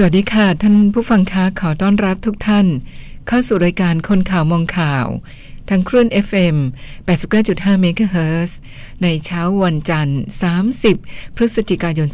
[0.00, 2.66] สวัสดีค่ะ ท่านผู้ฟังคะขอต้อนรับทุกท่าน
[3.28, 5.06] เข้าสู่รายการคนข่าวมองข่าว
[5.68, 6.56] ทางคลื่น FM
[7.20, 8.50] 89.5 MHz
[9.02, 10.20] ในเช้าวันจันทร์
[10.78, 12.08] 30 พฤศจิกายน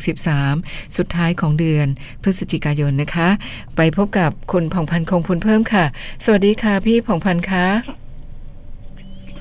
[0.00, 1.86] 2563 สุดท้ายของเดือน
[2.22, 3.28] พฤศจิกายนนะคะ
[3.76, 5.84] ไปพบกับคุณผ่องพันธ์คงพูนเพิ่มค่ะ
[6.24, 7.66] สวัสดีค่ะพี่ผ่องพันธ์คะ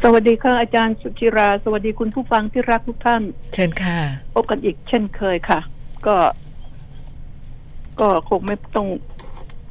[0.04, 3.22] สวัสดีค่ะอาจารย์สุชิรา สวัสดีคุณผู้ฟังที่รักทุกท่าน
[3.54, 4.00] เชิญค่ะ
[4.36, 5.60] พบกันอีกเช่นเคยค่ะ
[6.08, 6.16] ก็
[8.00, 8.88] ก็คงไม่ต้อง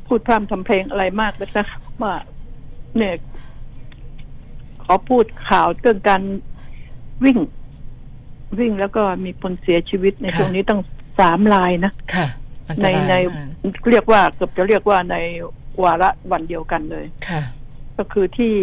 [0.07, 1.67] พูดพร่ำทำเพลงอะไรมากแล้วนะ
[2.03, 2.15] ว่า
[2.97, 3.15] เนี่ย
[4.85, 6.23] ขอพูดข่าวเรื่องการ
[7.25, 7.39] วิ่ง
[8.59, 10.81] วิ่งแล้วก็มีคนเสียชีวิตในค่ะช่วงนี้ตั้ง
[11.21, 12.27] สามรายนะค่ะ
[12.69, 13.45] อันตในรายในมา
[13.85, 15.17] กเรียกว่าเกือบจะเรียกว่าใน
[15.83, 17.43] วาระวันเดียวกันเลยค่ะ
[17.97, 18.55] ก็คือที่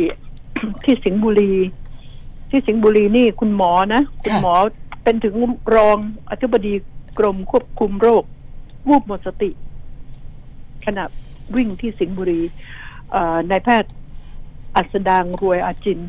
[0.84, 1.54] ที่สิงห์บุรี
[2.50, 4.54] ที่สิงห์บุรีนี่คุณหมอนะ คุณหมอ
[5.04, 5.36] เป็นถึง
[5.76, 5.98] รอง
[6.30, 6.74] อธิบดี
[7.20, 8.24] กรมควบคุมโรค
[8.88, 9.50] วูบหมดสติ
[10.86, 11.04] ขณะ
[11.56, 12.42] วิ่งที่สิงห์บุรี
[13.50, 13.94] นายแพทย์
[14.76, 16.00] อัสดางรวยอาจิน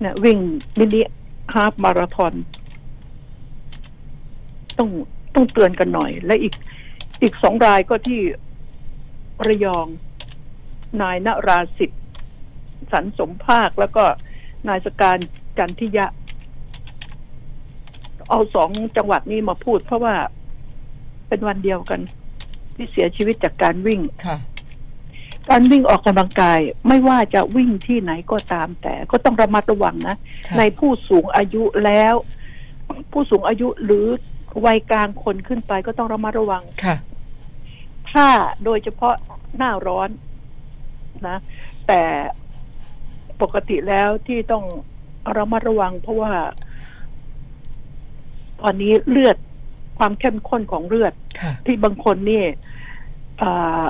[0.00, 0.38] เนี่ยวิ่ง
[0.78, 1.00] มินิ
[1.54, 2.34] ฮาฟมาราธอน
[4.78, 4.88] ต้อง
[5.34, 6.54] ต้องเตือนกันหน่อย และอีก
[7.22, 8.20] อีกสองรายก็ที่
[9.46, 9.86] ระยอง
[11.02, 12.02] นายนราสิทธิ์
[12.92, 14.04] สันสมภาค แล้วก็
[14.68, 15.18] นายสการ
[15.58, 16.06] จันทิยะ
[18.28, 20.14] เอาสองจังหวัดนี้มาพูดเพราะว่า
[21.30, 22.00] เป็นวันเดียวกัน
[22.74, 24.36] ที่เสียชีวิตจากการวิ่งค่ะ
[25.50, 32.14] การวิ่งออกกำลังกายไม่ว่าจะวิ่งที่ไหนก็ตามแต่ก็ต้องระมัดระวังนะ ค่ะ ในผู้สูงอายุแล้ว
[33.12, 34.06] ผู้สูงอายุหรือ
[34.66, 36.96] วัยกลางคนขึ้นไปก็ต้องระมัดระวัง ค่ะ
[38.10, 38.26] ถ้า
[38.64, 39.14] โดยเฉพาะ
[39.56, 40.08] หน้าร้อน
[41.28, 41.36] นะ
[41.86, 42.02] แต่
[43.42, 44.64] ปกติแล้วที่ต้อง
[45.36, 46.32] ระมัดระวัง เพราะว่า
[48.60, 49.36] ตอนนี้เลือด
[50.00, 52.42] ความเข้มข้นของเลือดค่ะที่บางคนนี่
[53.42, 53.84] อ่า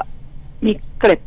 [0.64, 1.20] มีเกล็ด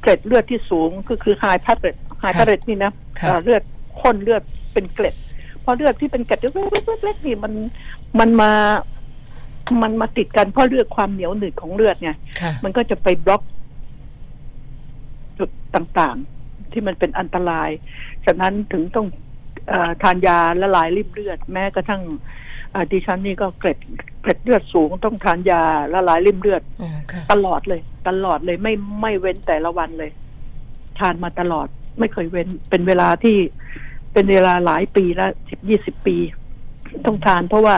[0.00, 3.62] เกล็ดเลือดที่สูงก็คือไฮพาเรตไฮพาเรตนี่นะค่ะอ่าเลือด
[4.00, 4.42] ข้นเลือด
[4.72, 5.14] เป็นเกล็ด
[5.60, 7.52] เพราะเลือดที่เป็นเกล็ดเล็กๆๆๆนี่มัน
[8.18, 8.52] มันมา
[9.82, 13.42] มันมาติดกันเพราะเลือดความเหนียวหนืดของเลือดไงค่ะมันก็จะไปบล็อก
[15.38, 17.70] จุดต่างๆ ที่มันเป็นอันตราย
[18.26, 19.06] ฉะนั้นถึงต้อง
[19.68, 22.20] เออทานยาละลายริ่มเลือด แม้กระทั่งเอ่อ
[22.92, 23.78] ดิฉันนี่ก็เกล็ด
[24.20, 28.72] เกล็ดเลือดสูงต้องทานยาละลายริ่มเลือดอ๋อค่ะตลอดเลย ตลอดเลยไม่
[29.02, 30.10] ไม่เว้นแต่ละวันเลย
[30.98, 33.36] ทานมาตลอด ไม่เคยเว้น เป็นเวลาที่
[34.12, 36.16] เป็นเวลาหลายปีแล้วสิบยี่สิบปี
[37.04, 37.76] ต้องทานเพราะว่า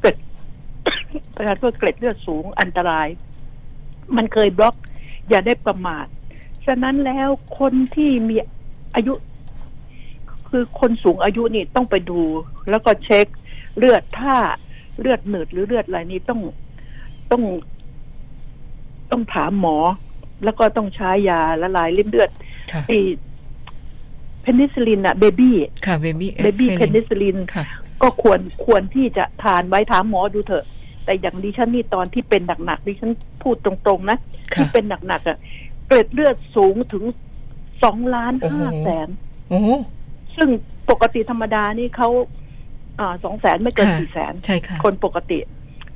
[0.00, 0.16] เกล็ด
[1.34, 3.06] ประทานเพื่อเกล็ดเลือดสูงอันตราย
[4.16, 4.74] มันเคยบล็อก
[5.28, 6.06] อย่าได้ประมาท
[6.66, 8.36] ฉะนั้นแล้วคนที่มี
[8.94, 9.14] อายุ
[10.48, 12.20] คือคนสูงอายุนี่ต้องไปดู
[12.70, 13.26] แล้วก็เช็ค
[13.76, 14.34] เลือดถ้า
[15.00, 16.40] เลือดหนืดหรือเลือดอะไรนี่ต้อง
[17.30, 17.42] ต้อง
[19.10, 19.76] ต้องถามหมอ
[20.44, 22.30] แล้วก็ต้องใช้ยาละลายริ่มเลือด
[22.72, 22.98] ค่ะไอ้
[24.42, 25.56] เพนิซิลินอะ baby
[25.86, 27.64] ค่ะเบบี้เอเบสบี้เพนิซิลินค่ะ
[28.02, 30.64] ก็ควรควรที่จะทานไว้ถามหมอดูเถอะ
[31.04, 33.12] แต่อย่างดิฉันนี่ตอนที่เป็นหนักๆดิฉัน
[33.42, 34.18] พูดตรงๆนะ
[34.54, 35.38] ค่ะที่เป็นหนักๆอะ
[35.86, 37.04] เกล็ดเลือดสูงถึง
[37.82, 39.08] สองล้านโอ้โหห้าแสน
[39.48, 39.68] โอ้โห
[40.36, 40.48] ซึ่ง
[40.90, 42.45] ปกติธรรมดานี่เขาอ่า
[43.24, 45.38] สองแสนไม่เกินค่ะสี่แสนใช่ค่ะคนปกติ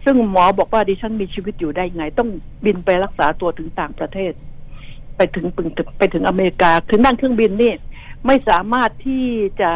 [0.04, 2.28] ซึ่งหมอบอกว่าดิฉันมีชีวิตอยู่ได้ยังไง ต้อง
[2.64, 4.32] บินไปรักษาตัวถึงต่างประเทศ
[5.16, 5.68] ไปถึงปึง
[5.98, 7.72] ไปถึงอเมริกาคือนั่งเครื่องบินนี่
[8.26, 9.26] ไม่สามารถที่
[9.60, 9.72] จะ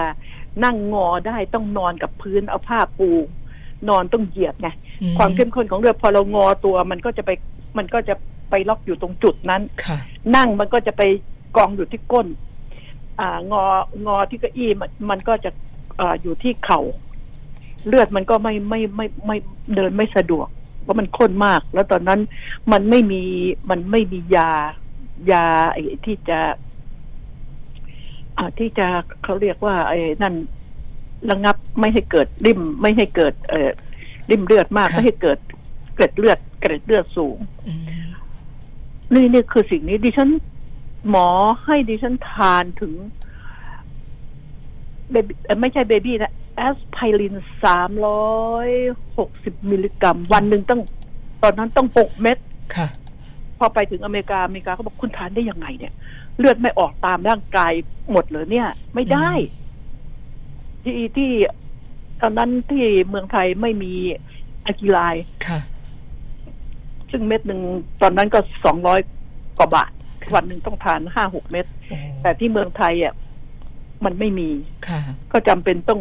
[0.65, 3.11] นั่งงอได้ต้องนอนกับพื้นเอาผ้าปู
[3.89, 4.69] นอนต้องเหยียดไง
[5.03, 7.31] อืความเข้มข้นของเลือดพอเรางอตัวมันก็จะไป
[7.79, 8.15] มันก็จะ
[8.51, 9.99] ไปล็อกอยู่ตรงจุดนั้นค่ะ
[10.37, 11.03] นั่งมันก็จะไป
[11.57, 12.27] กองอยู่ที่ก้น
[13.21, 13.65] อ่างอ
[14.07, 15.51] งอที่เก้าอี้มันมันก็จะ
[16.01, 16.81] อ่าอยู่ที่เข่า
[17.87, 19.37] เลือดมันก็ไม่ไม่ไม่ไม่
[19.75, 20.49] เดินไม่สะดวก
[20.83, 22.21] เพราะมันข้นมาก แล้วตอนนั้น
[22.73, 23.23] มันไม่มี
[23.71, 24.51] มันไม่มียา
[25.31, 26.41] ยาไอ้ที่จะ
[28.39, 28.87] อ่าที่จะ
[29.23, 30.35] เขาเรียกว่า ไอ้นั่น
[31.31, 33.71] ระงับไม่ให้เกิดริมไม่ให้เกิด เอ่อ
[34.31, 35.39] ริมเลือดมากค่ะไม่ให้เกิด
[35.95, 38.07] เกล็ดเลือดเกล็ดเลือดสูงอืม
[39.15, 40.29] นี่นี่คือสิ่งนี้ดิฉัน
[41.09, 41.29] หมอ
[41.65, 42.93] ให้ดิฉันทานถึง
[45.11, 47.35] เบบี้เอ่อไม่ใช่เบบี้นะ แอสไพริน
[47.65, 48.69] สามร้อย
[49.19, 50.81] หกสิบมิลลิกรัม วันหนึ่งต้อง
[51.43, 52.39] ตอนนั้นต้องหกเม็ด
[52.77, 52.89] ค่ะ
[53.59, 55.93] พอไปถึงอเมริกาอเมริกาเขาบอกคุณทานได้ยังไงเนี่ย
[56.39, 57.73] เลือดไม่ออกตามร่างกาย
[58.13, 59.31] หมดเลยเนี่ย ไม่ได้
[60.83, 61.31] ที่ที่
[62.21, 63.93] ตอนนั้นที่เมืองไทยไม่มี
[64.67, 65.61] อะกิไลน์ค่ะ
[67.11, 67.61] ซึ่งเม็ดหนึ่ง
[68.03, 69.01] ตอนนั้นก็สองร้อย
[69.59, 69.93] กว่าบาท
[70.23, 73.15] ค่ะวันหนึ่งต้องทานห้าหกเม็ดโอ้แต่ที่เมืองไทยอะ
[74.05, 74.51] มันไม่มี
[74.89, 75.01] ค่ะ
[75.33, 76.01] ก็จำเป็นต้อง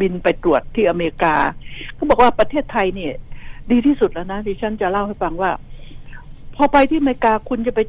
[0.00, 1.34] บินไปตรวจที่อเมริกา
[1.94, 3.12] เขาบอกว่าประเทศไทยเนี่ย
[3.70, 5.50] ดีที่สุดแล้วนะดิฉันจะเล่าให้ฟังว่า
[6.54, 7.80] พอไปที่อเมริกาคุณจะไป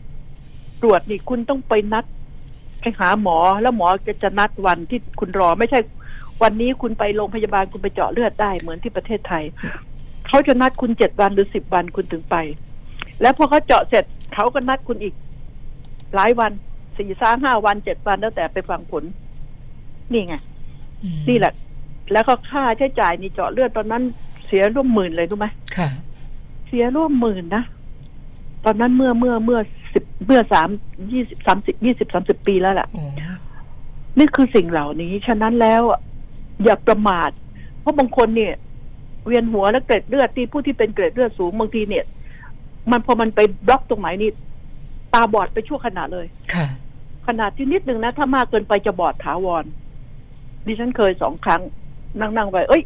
[0.81, 2.05] ตรวจนี่คุณต้องไปนัด
[2.81, 5.79] ไปหาหมอแล้วหมอจะจะนัดวันที่คุณรอไม่ใช่
[6.43, 9.43] วันนี้คุณไปโรงพยาบาลคุณไปเจาะเลือดได้เหมือนที่ประเทศไทย
[10.27, 12.35] เขาจะนัดคุณเจ็ดวันหรือสิบวันคุณถึงไป
[13.21, 14.03] แล้วพอเขาเจาะเสร็จ
[14.33, 15.13] เขาก็นัดคุณอีก
[16.15, 16.51] หลายวัน
[16.97, 19.03] สี่สามห้าวันเจ็ดวันแล้วแต่ไปฟังผล
[20.11, 20.35] นี่ไง
[21.03, 21.53] อืมนี่แหละ
[22.11, 24.03] แล้วก็ค่าใช้จ่ายนี่เจาะเลือดตอนนั้น
[24.45, 25.47] เสียร่วมหมื่นเลยรู้ไหม
[25.77, 25.89] ค่ะ
[26.67, 27.63] เสียร่วมหมื่นนะ
[28.65, 29.59] ตอนนั้นเมื่อเมื่อเมื่อ
[29.93, 30.69] สิบเมื่อสาม
[31.11, 33.03] ยี่สิบสามสิบยี่สิบสามสิบปีแล้วแหละโอ้
[34.17, 35.99] นี่คือสิ่งเหล่านี้ ฉะนั้นแล้วอะ
[36.63, 37.29] อย่าประมาท
[37.79, 38.53] เพราะบางคนเนี่ย
[39.25, 42.05] เวียนหัวและเกล็ดเลือดที่ผู้ที่เป็นเกล็ดเลือดสูงบางทีเนี่ย
[42.91, 44.31] มันพอมันไปบล็อกตรงไหนนี่
[45.13, 46.67] ตาบอดไปชั่วขณะเลยค่ะ
[47.27, 49.63] ขนาดที่นิดนึงนะ ถ้ามากเกินไปจะบอดถาวร
[50.65, 51.61] ดิฉันเคยสองครั้ง
[52.19, 52.83] นั่งๆไป เอ้ย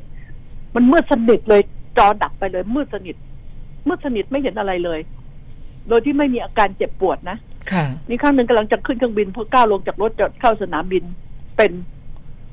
[0.75, 1.61] มันมืดสนิทเลย
[1.97, 3.15] จอดับไปเลย มืดสนิท
[3.87, 4.99] มืดสนิทไม่เห็นอะไรเลย
[5.89, 7.37] โดยที่ไม่มีอาการเจ็บปวดนะ
[7.71, 11.03] ค่ะนี่ครั้งหนึ่งกำลังจะขึ้นเครื่องบินพอก้าวลงจากรถจะเข้าสนามบิน
[11.57, 11.71] เป็น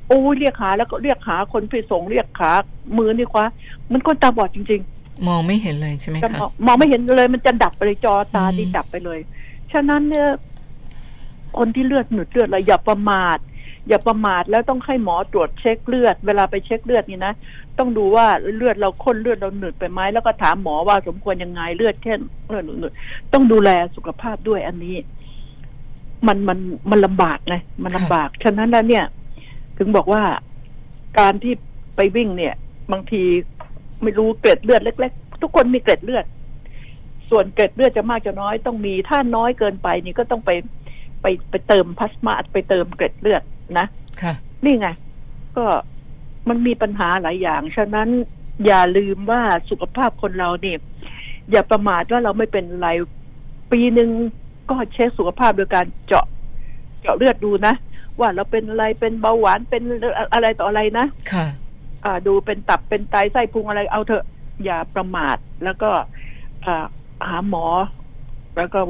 [0.09, 2.53] โอ้ยเรียกหาแล้วก็เรียกหาคนไปส่งเรียกขา
[2.99, 3.45] มือนี่คว้า
[3.93, 9.19] มันคนตาบอดจริง ๆ มองไม่เห็นเลยใช่ไหมจะคะมองมองไม่เห็นเลย มันจะดับไปเลยจอตาอืมดีดับไปเลย
[9.73, 10.29] ฉะนั้นเนี่ย
[11.59, 13.39] คนที่เลือดหนุดเลือดอะไรอย่าประมาท
[13.89, 17.35] อย่าประมาทแล้วต้องให้หมอตรวจเช็คเลือด เวลาไปเช็คเลือดนี่นะ
[17.79, 22.13] ต้องดูว่าเลือดเราข้นเลือดเราหนืดไปไหมแล้วก็ถามหมอว่าสมควรยังไงเลือดแค่
[22.49, 24.95] เลือดหนืดๆต้องดูแลสุขภาพด้วยอันนี้
[26.27, 26.59] มันมัน
[26.91, 27.55] มันลำบากไง
[27.85, 29.05] มันลำบาก ฉะนั้นแล้วเนี่ย
[29.79, 30.23] ถึงบอกว่า
[31.19, 31.55] การที่
[31.97, 32.55] ไปวิ่งเนี่ย
[32.93, 33.23] บางที
[34.03, 36.25] ไม่รู้เกล็ดเลือดเล็ก ๆ ทุกคนมีเกล็ดเลือด
[37.31, 40.51] ส่วนเกล็ดเลือดจะมากจะน้อยต้องมีถ้าน้อยเกินไปนี่ก็ต้องไป
[41.23, 43.43] ไปไปเติมพลาสมาไปเติมเกล็ดเลือด
[43.79, 43.87] นะ
[44.23, 44.35] ค่ะ
[44.65, 44.89] นี่ไง
[45.57, 45.65] ก็
[46.49, 48.09] มันมีปัญหาหลายอย่าง ฉะนั้น
[48.67, 50.79] อย่าลืมว่าสุขภาพคนเราเนี่ย
[51.51, 52.89] อย่าประมาทว่าเราไม่เป็นไร
[53.73, 54.11] ปีหนึ่ง
[54.71, 56.27] ก็เช็คสุขภาพโดยการเจาะ
[57.01, 57.75] เจาะเลือดดูนะ
[58.21, 59.83] ว่าเราเป็นอะไรเป็นเบาหวานเป็น
[60.33, 61.47] อะไรต่ออะไรนะ ค่ะ
[62.05, 64.25] อ่า ดูเป็นตับเป็นไตไส้พุงอะไรเอาเถอะ
[64.65, 65.91] อย่าประมาทแล้วก็
[66.65, 66.85] อ่า
[67.29, 67.67] หาหมอ
[68.57, 68.81] แล้วก็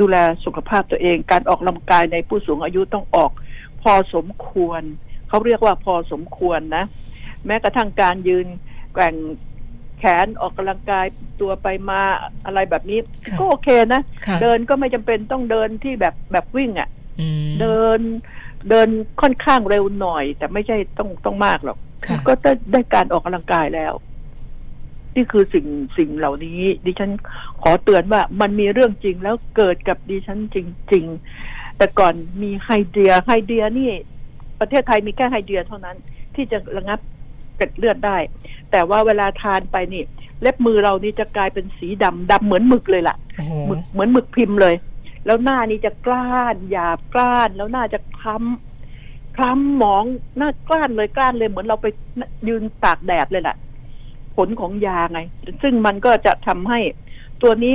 [0.00, 3.30] ดูแลสุขภาพตัวเอง การออกกำลังกายในผู้สูงอายุต้องออก
[3.82, 4.82] พอสมควร
[5.28, 6.84] เขาเรียกว่าพอสมควรนะ
[7.46, 8.46] แม้กระทั่งการยืน
[8.94, 9.14] แกว่ง
[9.98, 11.06] แขนออกกำลังกาย
[11.40, 12.00] ตัวไปมา
[12.44, 16.88] อะไรแบบนี้ค่ะก็โอเคนะค่ะเดินก็ไม่จำเป็นต้องเดินที่แบบแบบวิ่งอะ่ะ
[17.20, 18.00] อืมเดิน
[18.70, 18.88] เดิน
[19.20, 23.92] ค่อนข้างเร็วหน่อย แต่ไม่ใช่ต้องต้องมากหรอกค่ะก็ได้ได้การออกกำลังกายแล้ว
[25.14, 25.66] นี่คือสิ่ง
[25.98, 27.12] สิ่งเหล่านี้ ดิฉัน
[27.62, 30.58] ขอเตือนว่ามันมีเรื่องจริงแล้วเกิดกับดิฉันจ
[30.92, 33.90] ริง ๆ แต่ก่อนมีไฮเดียไฮเดียนี่
[34.60, 35.96] ประเทศไทยมีแค่ไฮเดียเท่านั้น
[36.34, 36.98] ที่จะระงับ
[37.56, 38.18] เกล็ดเลือดได้
[38.70, 40.02] แต่ว่าเวลาทานไปนี่
[40.42, 44.74] เล็บมือเรานี่จะกลายเป็นสีดำดำเหมือนหมึกเลยล่ะโอ้โหหมึกเหมือนหมึกพิมพ์เลย
[45.26, 50.04] แล้วหน้านี่จะกล้านหยาบกล้าน แล้วหน้าจะคล้ำคล้ำหมอง
[50.38, 51.86] หน้ากล้านเลยกล้านเลยเหมือนเราไป
[52.48, 53.56] ยืนตากแดดเลยแหละ
[54.36, 55.20] ผลของยาไง
[55.62, 56.80] ซึ่งมันก็จะทำให้
[57.42, 57.74] ตัวนี้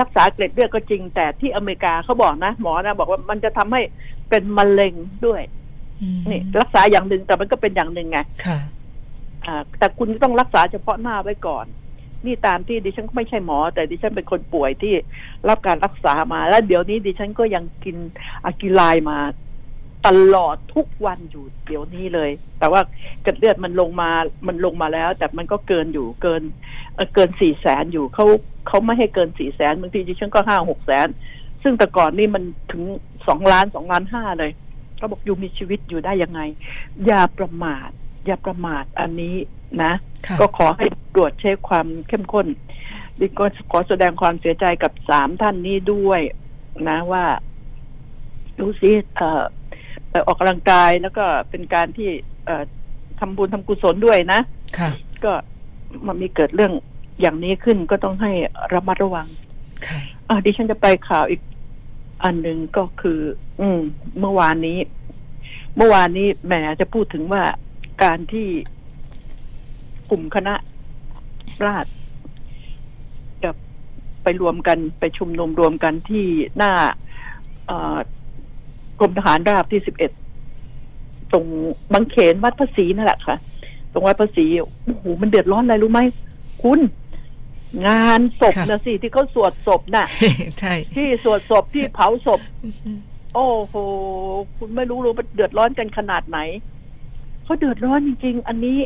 [0.00, 3.82] รักษาเกล็ดเลือดก็จริง แต่ที่อเมริกาเขาบอกนะ หมอนะบอกว่ามันจะทำให้
[4.28, 4.94] เป็นมะเร็ง
[5.26, 5.42] ด้วย
[6.02, 8.58] อืมนี่รักษาอย่างหนึ่งแต่มันก็เป็นอย่างหนึ่งไงค่ะ
[9.46, 11.66] อ่าแต่คุณต้องรักษาเฉพาะหน้าไว้ก่อน
[12.24, 14.94] นี่ตามที่ดิฉันก็ไม่ใช่หมอ แต่ดิฉันเป็นคนป่วยที่
[15.48, 17.96] รับการรักษามา แล้วเดี๋ยวนี้ดิฉันก็ยังกิน
[18.44, 19.18] อากิไลายมา
[20.06, 22.80] ตลอดทุกวันอยู่เดี๋ยวนี้เลย แต่ว่า
[23.22, 24.10] เกล็ดเลือดมันลงมา
[24.46, 26.42] มันลงมาแล้ว แต่มันก็เกินอยู่เกิน
[26.94, 28.26] เอ่อเกินสี่แสนอยู่เขา
[28.66, 31.08] เขาไม่ให้เกินสี่แสนบางทีดิฉันก็ห้าหกแสน
[31.62, 32.82] ซึ่งแต่ก่อนนี่มันถึง
[33.28, 34.52] สองล้านสองล้านห้าเลย
[34.96, 36.40] เขาบอกอยู่มีชีวิตอยู่ได้ยังไง
[37.06, 37.88] อย่าประมาท
[38.26, 39.36] อย่าประมาทอันนี้
[39.82, 39.92] นะ
[40.26, 42.46] ค่ะก็ขอให้ตรวจเช็คความเข้มข้น
[43.18, 46.20] ดิก็ขอแสดงความเสียใจกับสามท่านนี้ด้วย
[46.88, 47.24] นะว่า
[48.58, 49.65] ดูสิเอ่อไป
[50.26, 52.08] ออกกำลังกายแล้วก็เป็นการที่
[52.46, 52.62] เอ่อ
[53.20, 54.40] ทำบุญทำกุศลด้วยนะ
[54.78, 54.90] ค่ะ
[55.24, 55.32] ก็
[56.06, 56.72] มันมีเกิดเรื่อง
[57.20, 58.32] อย่างนี้ขึ้นก็ต้องให้
[58.72, 59.26] ระมัดระวัง
[59.86, 61.40] ค่ะอะดิฉันจะไปข่าวอีก
[62.24, 63.20] อันหนึ่งก็คือ
[63.60, 63.80] อืม
[64.20, 64.78] เมื่อวานนี้
[65.76, 67.42] เมื่อวานนี้แหมจะพูดถึงว่า
[68.02, 68.48] การที่
[70.10, 70.54] กลุ่มคณะ
[71.64, 71.90] ราษฎร
[73.42, 73.50] จะ
[74.22, 76.72] ไปรวมกันไปชุมนุมรวมกันที่หน้า
[77.66, 77.96] เอ่อ
[79.00, 80.10] กรมทหารราบที่สิบเอ็ด
[81.32, 81.44] ตรง
[81.92, 83.36] บางเขนวัดพระศรีนั่นแหละค่ะ
[83.92, 84.46] ตรงวัดพระศรี
[84.84, 86.00] โอ้โหมันเดือดร้อนอะไรรู้ไหม
[86.62, 86.80] คุณ
[87.86, 90.06] งานศพค่ะนะสิที่เขาสวดศพน่ะ
[90.60, 92.40] ใช่ที่สวดศพที่เผาศพ
[93.34, 93.74] โอ้โห
[94.56, 96.38] คุณไม่รู้รู้มันเดือดร้อนกันขนาดไหน
[97.44, 98.78] เขาเดือดร้อนจริง ๆ อันนี้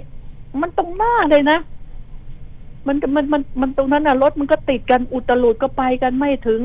[0.61, 1.59] มันตรงหน้าเลยนะ
[2.87, 6.61] มันมันมันมันตรงนั้นน่ะรถมันก็ติดกันอุตลุดก็ไปกันไม่ถึง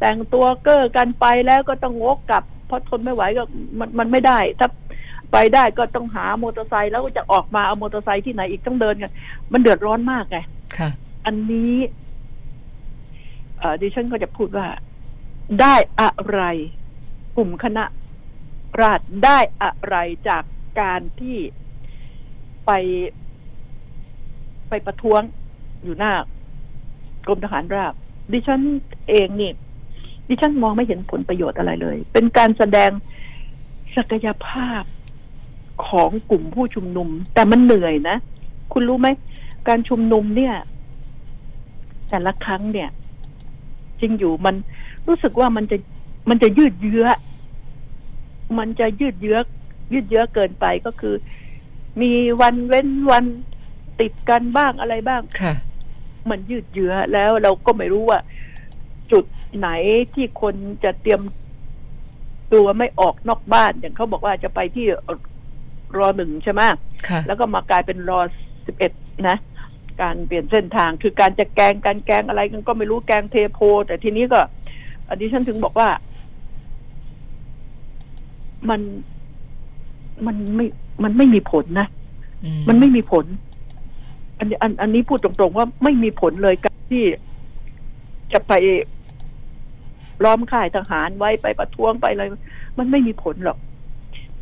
[0.00, 3.42] แต่งตัวเก้อกันไปแล้วก็ต้องงกกลับ เพราะทนไม่ไหวก็
[3.78, 4.68] มันมันไม่ได้ ถ้า
[5.32, 9.12] ไปได้ก็ต้องหามอเตอร์ไซค์แล้วก็จะออกมาเอามอเตอร์ไซค์ที่ไหนอีกต้องเดินกัน
[9.52, 10.38] มันเดือดร้อนมากไง
[10.76, 10.90] ค่ะ
[11.26, 11.74] อันนี้
[13.58, 14.66] เอ่อดิฉันก็จะพูดว่า
[15.60, 16.40] ได้อะไร
[17.36, 17.84] กลุ่มคณะ
[18.80, 19.96] ราษฎรได้อะไร
[20.28, 20.42] จาก
[20.80, 21.38] การที่
[22.66, 22.70] ไป
[24.68, 25.20] ไปประท้วง
[25.84, 26.12] อยู่หน้า
[27.26, 27.94] กรมทหารราบ
[28.32, 28.60] ดิฉัน
[29.08, 29.50] เองนี่
[30.28, 32.90] ดิฉันมองไม่เห็นผลประโยชน์อะไรเลย เป็นการแสดง
[33.96, 34.82] ศักยภาพ
[35.88, 38.16] ของกลุ่มผู้ชุมนุม แต่มันเหนื่อยนะ
[38.72, 39.08] คุณรู้ไหม
[39.68, 40.54] การชุมนุมเนี่ย
[42.10, 42.88] แต่ละครั้งเนี่ย
[44.00, 44.54] จริงอยู่มัน
[45.06, 45.76] รู้สึกว่ามันจะ
[46.28, 47.06] มันจะยืดเยื้อ
[48.58, 49.38] มันจะยืดเยื้อ
[49.92, 51.14] ยืดเยื้อเกินไปก็คือ
[52.00, 53.24] มีวันเว้นวัน
[54.00, 55.54] ติดกันบ้างอะไรบ้าง ค่ะ
[56.30, 58.18] มันยืดเยื้อแล้วเราก็ไม่รู้ว่า
[59.12, 59.24] จุด
[59.58, 59.68] ไหน
[60.14, 61.20] ที่คนจะเตรียม
[62.52, 64.86] ตัวไม่ออกนอกบ้าน อย่างเขาบอกว่าจะไปที่
[65.98, 66.62] รอหนึ่งใช่ไหม
[67.08, 68.20] ค่ะแล้วก็มากลายเป็นรอ
[68.66, 68.92] สิบเอ็ด
[69.28, 69.36] นะ
[70.02, 74.40] การเปลี่ยนเส้นทางคือการจะแกงการแกงอะไรกันก็ไม่รู้แกงเทโพ แต่ทีนี้ก็
[75.08, 75.88] อันนี้ฉันถึงบอกว่า
[78.68, 78.80] มัน
[80.26, 80.66] มันไม่
[81.02, 81.86] มันไม่มีผลนะ
[82.44, 83.24] อืมันไม่มีผล
[84.38, 87.04] อันนี้อันอันนี้พูดตรงๆว่าไม่มีผลเลยการที่
[88.32, 88.52] จะไป
[90.24, 92.24] ล้อมค่ายทหารไว้ไปประท้วงไปอะไร
[92.78, 93.58] มันไม่มีผลหรอก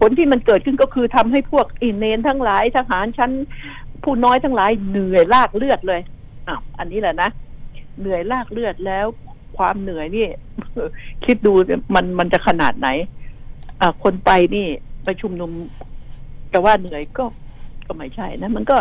[0.00, 3.30] ผลที่มันเกิดขึ้นก็คือทำให้พวกอินเนนทั้งหลายทหารชั้น
[4.02, 6.00] ผู้น้อยทั้งหลายเหนื่อยลากเลือดเลย
[6.48, 7.30] อ้าวอันนี้แหละนะ
[8.00, 9.06] เหนื่อยลากเลือดแล้ว
[9.56, 10.26] ความเหนื่อยนี่
[11.24, 11.52] คิดดู
[11.94, 12.88] มันมันจะขนาดไหน
[13.80, 14.66] อ่าคนไปนี่
[15.04, 15.50] ไปชุมนุม
[16.50, 17.24] แต่ว่าเหนื่อยก็
[17.86, 18.76] ก็ไม่ใช่นะ มันก็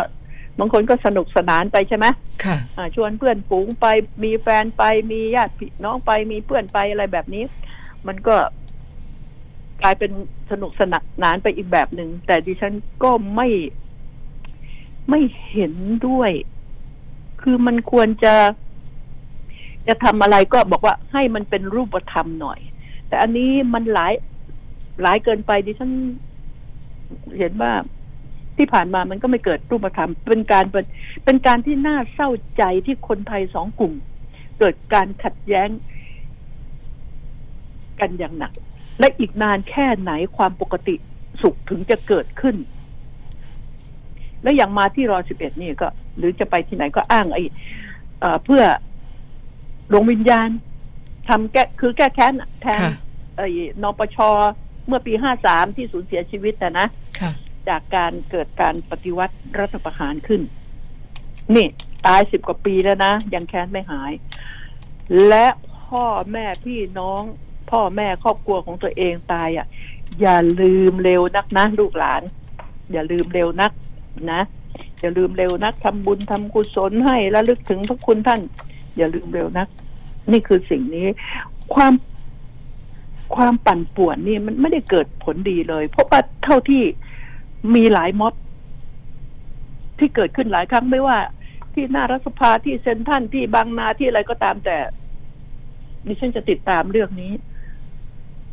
[0.58, 2.06] บางคนก็สนุกสนานไปใช่ไหม
[2.44, 3.86] ค่ะอ่าชวนเพื่อนฝูงไป
[4.24, 4.82] มีแฟนไป
[5.12, 7.44] มีญาติพี่น้องไปมีเพื่อนไปอะไรแบบนี้
[8.06, 8.36] มันก็
[9.82, 10.10] กลายเป็น
[10.50, 10.82] สนุกส
[11.22, 13.48] นานไปอีกแบบหนึ่งแต่ดิฉันก็ไม่
[15.10, 15.20] ไม่
[15.50, 15.72] เห็น
[16.06, 16.30] ด้วย
[17.42, 18.34] คือมันควรจะ
[19.88, 22.58] จะทำอะไรก็บอกว่าให้มันเป็นรูปธรรมหน่อย
[23.08, 24.12] แต่อันนี้มันหลาย
[25.02, 25.90] หลายเกินไปดิฉัน
[27.38, 27.72] เห็นว่า
[28.56, 30.84] ที่ผ่านมามันก็ไม่เกิดรูปธรรม เป็นการเป็น
[31.24, 33.92] เป็นการที่น่าเศร้าใจที่คนไทยสองกลุ่ม
[34.58, 35.68] เกิดการขัดแย้ง
[38.00, 38.52] กันอย่างหนัก
[39.00, 40.94] และอีกนานแค่ไหนความปกติ
[41.42, 42.56] สุขถึงจะเกิดขึ้น
[44.42, 47.42] และอย่างมาที่รอสิบเอ็ดนี่ก็ หรือจะไปที่ไหนก็อ้างไอ้
[48.20, 48.62] เอ่อเพื่อ
[49.90, 50.48] ดวงวิญญาณ
[51.28, 52.92] ทำแก้คือแก้แค้นอะแทนค่ะ
[53.36, 53.48] ไอ้
[53.82, 54.16] นปช
[54.86, 56.86] เมื่อปีห้าสามที่สูญเสียชีวิตแต่นะ
[57.20, 57.32] ค่ะ
[57.68, 60.42] จากการเกิดการปฏิวัติรัฐประหารขึ้น
[61.54, 61.66] นี่
[62.06, 64.12] ตายสิบกว่าปีแล้วนะ ยังแค้นไม่หาย
[65.28, 65.46] และ
[65.86, 67.22] พ่อแม่พี่น้อง
[67.70, 69.66] พ่อแม่ครอบครัวของตัวเองตายอะ
[70.20, 72.22] อย่าลืมเร็วนักนะลูกหลาน
[72.92, 73.72] อย่าลืมเร็วนัก
[74.32, 74.40] นะ
[75.00, 78.40] อย่าลืมเร็วนักทำบุญทำกุศลให้และลึกถึงพระคุณท่าน
[78.96, 79.68] อย่าลืมเร็วนัก
[80.32, 81.06] นี่คือสิ่งนี้
[81.74, 81.92] ความ
[83.36, 86.82] ความปั่นป่วนนี่มันไม่ได้เกิดผลดีเลย เพราะว่าเท่าที่
[87.74, 88.34] มีหลายม็อบ
[89.98, 91.18] ที่เกิดขึ้นหลายครั้งไม่ว่า
[91.72, 94.78] ที่หน้ารัฐสภาที่เซ็นทรัลที่บางนาที่อะไรก็ตามแต่
[96.06, 97.32] ดิฉันจะติดตามเรื่องนี้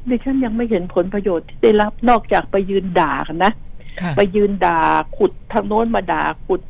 [0.09, 3.53] ดิฉันยังไม่เห็นผลประโยชน์ที่ได้รับนอกจากไปยืนด่ากันนะ
[4.01, 4.79] ค่ะไปยืนด่า
[5.17, 6.61] ขุดทางโน้นมาด่าขุด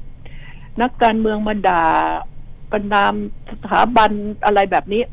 [0.81, 1.83] นักการเมืองมาด่า
[2.71, 3.13] ประนาม
[3.51, 4.11] สถาบัน
[4.45, 5.03] อะไรแบบนี้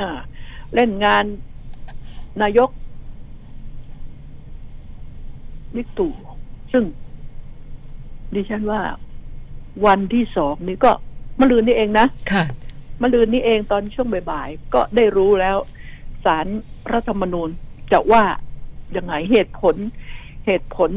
[0.00, 0.18] อ่า
[0.74, 1.24] เล่นงาน
[2.42, 2.70] นายก
[5.76, 6.12] วิกตู่
[6.72, 6.84] ซึ่ง
[8.34, 8.80] ดิฉันว่า
[9.86, 10.92] วันที่สองนี้ก็
[11.40, 12.44] มะลืนนี่เองนะค่ะ
[13.02, 15.56] มะลืนนี้เองตอนช่วงบ่ายๆก็ได้รู้แล้ว
[16.24, 16.46] สาร
[16.92, 17.48] รัฐธรรมนูญ
[17.92, 18.24] จะว่า
[18.96, 19.76] ยังไงเหตุผล
[20.46, 20.90] เหตุผล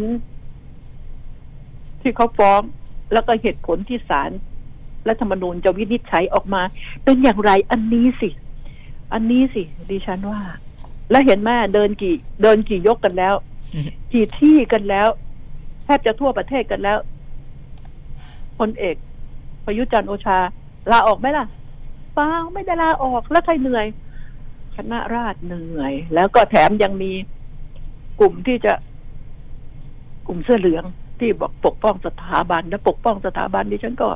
[2.02, 2.62] ที่เขาฟ้อง
[3.14, 4.32] แล้วก็เหตุผลที่ศาล
[5.08, 6.62] รัฐธรรมนูญจะวินิจฉัยออกมา
[7.04, 8.30] เป็นอย่างไรอันนี้สิ
[9.14, 10.42] อันนี้สิ ดิฉันว่า
[11.12, 13.36] แล้วเห็นแม่เดินกี่ เดินกี่ยกกันแล้ว
[13.74, 15.08] อืมกี่ที่กันแล้ว
[15.86, 16.98] แทบจะทั่วประเทศกันแล้ว
[18.60, 18.96] พลเอก
[19.66, 20.38] ประยุทธ์จันทร์โอชา
[20.92, 21.46] ลาออกไหมล่ะ
[22.14, 23.86] เปล่าไม่ได้ลาออกแล้วใครเหนื่อย
[24.76, 27.12] คณะราษฎรเหนื่อย แล้วก็แถมยังมี
[28.20, 28.74] กลุ่มที่จะ
[30.28, 30.84] กลุ่มเสื้อเหลือง
[31.20, 34.08] ที่บอกปกป้องสถาบันและปกป้องสถาบันดิฉันก็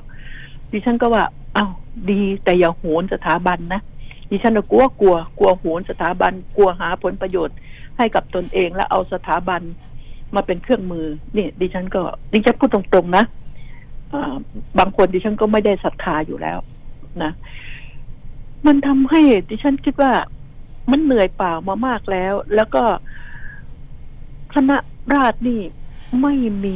[0.71, 1.23] ดิฉันก็ว่า
[1.53, 1.67] เอา้า
[2.11, 3.81] ดีแต่อย่าโหนสถาบันนะ
[4.31, 7.57] ดิฉันก็กลัวกลัว กลัวโหนสถาบัน กลัวหาผลประโยชน์
[7.97, 9.61] ให้กับตนเองและเอาสถาบัน
[10.35, 11.05] มาเป็นเครื่องมือ
[11.37, 12.01] นี่ดิฉันก็
[12.33, 13.23] ดิฉันพูดตรงๆนะ
[14.79, 16.57] บางคนดิฉันก็ไม่ได้ศรัทธาอยู่แล้ว
[17.23, 17.31] นะ
[18.65, 20.11] มันทำให้ดิฉันคิดว่า
[20.91, 22.83] มันเหนื่อยเปล่ามามากแล้ว แล้วก็
[24.53, 24.77] คณะ
[25.13, 25.61] ราษฎรนี่
[26.21, 26.33] ไม่
[26.63, 26.75] มี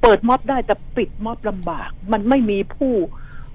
[0.00, 2.92] เปิดม็อบได้แต่ปิดม็อบลำบาก มันไม่มีผู้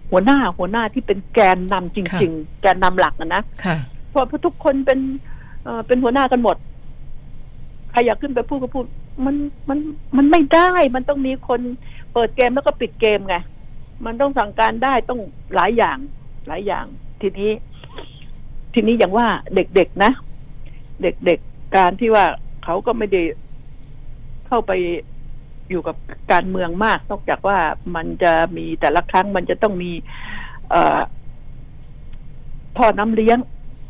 [0.09, 3.43] หัวหน้าหัวหน้าที่เป็นแกนนำจริง ๆ แกนนำหลักนะนะ
[4.09, 4.99] เพราะทุกคนเป็น
[5.63, 6.57] เอเป็นหัวหน้ากันหมด
[7.91, 8.85] ใครอยากขึ้นไปพูดก็พูด
[9.25, 9.35] มัน
[9.69, 9.79] มัน
[10.17, 11.61] มันไม่ได้มันต้องมีคน
[12.13, 13.35] เปิดเกมแล้วก็ปิดเกมไง
[14.05, 15.19] มันต้องสั่งการได้ต้อง
[15.55, 15.97] หลายอย่าง
[16.47, 16.85] หลายอย่าง
[17.21, 17.51] ทีนี้
[18.73, 20.11] ทีนี้อย่างว่าเด็กๆนะ
[21.01, 22.25] เด็กๆการที่ว่า
[22.63, 23.21] เขาก็ไม่ได้
[24.47, 24.71] เข้าไป
[25.69, 25.95] อยู่กับ
[26.31, 27.57] การเมืองมาก นอกจากว่า
[27.95, 29.91] มันจะมีแต่ละครั้งมันจะต้องมี
[30.69, 30.99] เอ่อ
[32.77, 33.39] ท่อน้ำเลี้ยง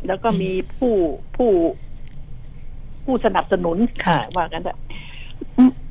[0.07, 0.93] แล้วก็มีผู้
[1.35, 1.51] ผู้
[3.03, 3.77] ผู้สนับสนุน
[4.37, 4.73] ว่ากันแต่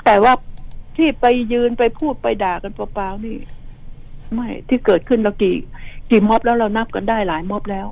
[0.07, 0.33] แต่ว่า
[0.97, 3.37] ที่ไปยืนไปพูดไปด่ากันเปล่าๆนี่
[4.35, 5.57] ไม่ที่เกิดขึ้นเรากี่
[6.11, 7.87] กี่ม็อบแล้วเรานับกันได้หลายม็อบแล้ว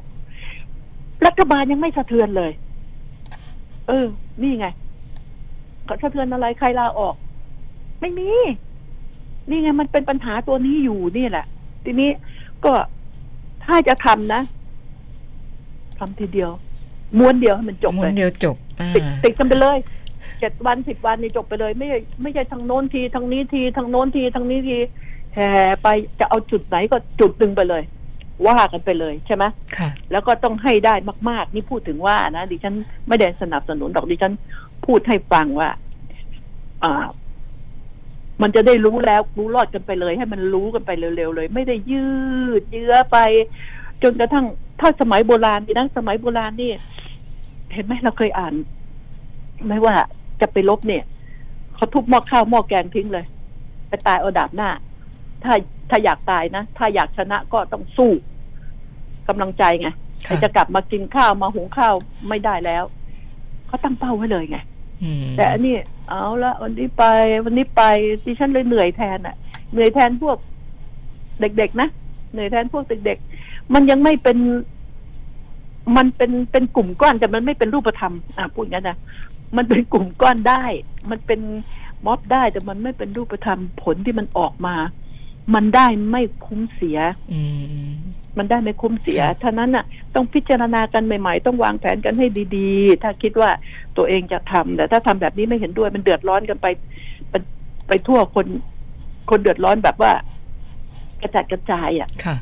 [1.26, 2.52] รัฐบาลยังไม่สะเทือนเลย
[3.88, 4.06] เออ
[4.42, 4.66] นี่ไง
[5.84, 7.14] เขาสะเทือนอะไรใครลาออก
[8.00, 8.28] ไม่มี
[9.48, 11.46] นี่ไงมันเป็นปัญหาตัวนี้อยู่นี่แหละ
[11.84, 12.10] ทีนี้
[12.64, 12.72] ก็
[13.64, 14.42] ถ้าจะทำนะ
[15.98, 16.50] ทำทีเดียว
[17.18, 18.56] ม้วนเดียวให้มันจบเลยม้วนเดียวจบ
[18.94, 19.78] ติดติดกันไปเลย
[20.40, 21.88] เจ็ดวันสิบวันนี่จบไปเลย ไม่
[22.22, 24.78] ไม่ใช่ทางโน้นทีทางนี้ทีทางโน้นทีทางนี้ที
[25.34, 25.50] แห่
[25.82, 25.88] ไป
[26.20, 27.82] จะเอาจุดไหนก็จุดดึงไปเลย
[28.46, 29.44] ว่ากันไปเลยใช่ไหม
[29.76, 30.94] ค่ะ แล้วก็ต้องให้ได้
[31.30, 32.74] มาก ๆ นี่พูดถึงว่านะดิฉัน
[33.08, 34.32] ไม่ได้สนับสนุนดอกดิฉัน
[34.86, 35.70] พูดให้ฟังว่า
[36.84, 37.06] อ่า
[38.42, 42.06] มันจะได้รู้แล้วรู้รอดกันไปเลย ให้มันรู้กันไปเร็วๆเลย ไม่ได้ยื
[42.60, 43.18] ดเยื้อไป
[44.02, 44.46] จนกระทั่ง
[44.80, 46.70] ถ้าสมัยโบราณนี่นะสมัยโบราณนี่
[47.74, 48.54] เห็นไหมเราเคยอ่าน
[49.68, 49.94] ไม่ว่า
[50.40, 51.04] จะไปลบเนี่ย
[51.74, 53.24] เขาทุบหม้อข้าวหม้อแกงทิ้งเลย
[53.88, 54.70] ไปตายเอาดาบหน้า
[55.44, 55.52] ถ้า
[55.90, 58.12] ถ้าอยากตายนะ ถ้าอยากชนะก็ต้องสู้
[59.28, 59.88] กำลังใจไง
[60.42, 61.94] จะกลับมากินข้าวมาหุงข้าว
[62.28, 62.84] ไม่ได้แล้ว
[63.66, 64.58] เขาตั้งเป้าไว้เลยไง
[65.36, 65.74] แต่อันนี้
[66.08, 67.04] เอาละวันนี้ไป
[67.44, 67.82] วันนี้ไป
[68.24, 69.36] ดิฉันเลยเหนื่อยแทนอะ่ะ
[69.72, 70.36] เหนื่อยแทนพวก
[71.40, 71.88] เด็กๆนะ
[72.32, 74.38] เหนื่อยแทนพวกเด็กๆมันยังไม่เป็น
[75.96, 78.96] มันเป็นเป็นกลุ่มก้อนแต่มันไม่เป็นรูปธรรมอ่าพูดงั้นนะ
[79.56, 80.64] มันเป็นกลุ่มก้อนได้
[81.10, 81.40] มันเป็น
[82.06, 84.74] ม็อบได้แต่มันไม่เป็นรูปธรรมผลที่มันออกมา
[85.54, 86.98] มันได้ไม่คุ้มเสีย
[88.38, 93.50] มันได้ไม่คุ้มเสียท่านั้นน่ะ ต้องพิจารณากันใหม่ๆ ต้องวางแผนกันให้ดีๆ ถ้าคิดว่า
[93.96, 96.66] ตัวเองจะทำแต่ถ้าทำแบบนี้ไม่เห็นด้วย มันเดือดร้อนกันไป
[97.30, 97.34] ไป
[97.88, 98.46] ไปทั่วคน
[99.30, 100.12] คนเดือดร้อนแบบว่า
[101.22, 102.36] กระจัดกระจายอะค่ะ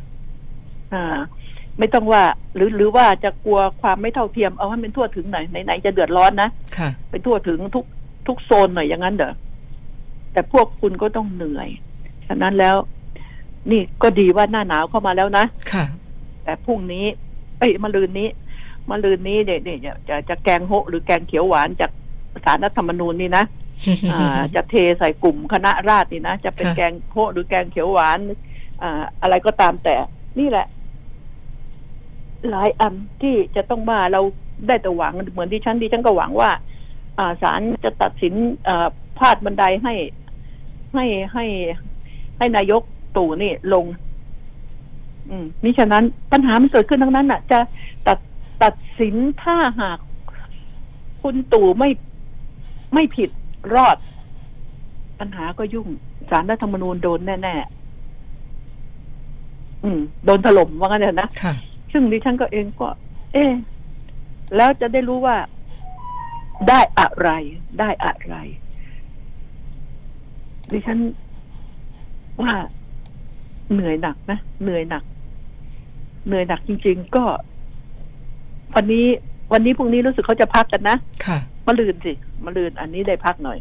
[0.93, 1.17] อ่า
[1.79, 2.23] ไม่ต้องว่า
[2.55, 7.85] หรือหรือว่าจะกลัวความไม่เท่าเทียมเอาให้มันทั่วถึงหน่อยไหนๆจะเดือดร้อนนะค่ะไปทั่วถึงทุก
[8.27, 9.33] ทุกโซนหน่อยอย่างนั้นเด้อ
[10.33, 11.69] แต่พวกคุณก็ต้องเหนื่อย
[12.27, 12.77] ฉะนั้นแล้ว
[13.71, 15.85] นี่ก็ดีว่าหน้าหนาวเข้ามาแล้วนะค่ะ
[16.45, 17.05] แต่พรุ่งนี้
[17.59, 18.29] เอ้ยมะลืนนี้
[18.91, 21.91] มะลืนนี้เด็กๆจะจะแกงโฮหรือแกงเขียวหวานจาก
[22.45, 23.45] สารรัฐธรรมนูญนี่นะ
[24.55, 28.19] จะเทใส่กลุ่มคณะราษฎรนี่นะจะเป็นแกงโฮหรือแกงเขียวหวาน
[28.83, 29.95] อ่าอะไรก็ตามแต่
[30.39, 30.67] นี่แหละ
[32.51, 34.21] หลายอันที่จะต้องมาเรา
[34.67, 36.51] ได้แต่หวังเหมือนที่ฉันที่ฉันก็หวังว่า
[37.19, 38.35] อศาลจะตัดสิน
[38.69, 38.87] อ่า
[39.19, 39.95] พาดบันไดให้
[40.95, 41.45] ให้ให้
[42.39, 42.83] ให้นายก
[43.17, 43.85] ตู่นี่ลง
[45.31, 47.59] อืมมิฉะนั้นปัญหามันเกิดขึ้นทั้งนั้นน่ะ จะ
[48.07, 48.19] ตัด
[48.63, 49.99] ตัดสินถ้าหาก
[51.23, 51.91] คุณตู่ไม่
[52.95, 53.31] ไม่ผิด
[53.75, 53.97] รอด
[55.21, 55.89] ปัญหาก็ยุ่ง
[56.31, 57.55] สารรัฐธรรมนูญโดนแน่
[58.49, 61.29] ๆ อืม โดนถล่มว่างั้นเถอะนะ
[61.93, 62.89] ซึ่งดิฉันก็เองก็
[63.33, 63.45] เอ๊
[64.57, 65.37] แล้วจะได้รู้ว่า
[66.69, 67.29] ได้อะไร
[67.79, 68.37] ได้อะไร
[70.73, 70.99] ดิฉัน
[72.43, 72.53] ว่า
[73.73, 75.05] เหนื่อยหนักนะเหนื่อยหนัก
[76.27, 77.25] เหนื่อยหนักจริง ๆ ก็
[78.75, 79.07] วันนี้
[79.53, 82.13] วันนี้พรุ่งนี้รู้สึกเขาจะพักกันนะค่ะมาลืนสิ
[82.45, 83.59] มาลืนอันนี้ได้พักหน่อย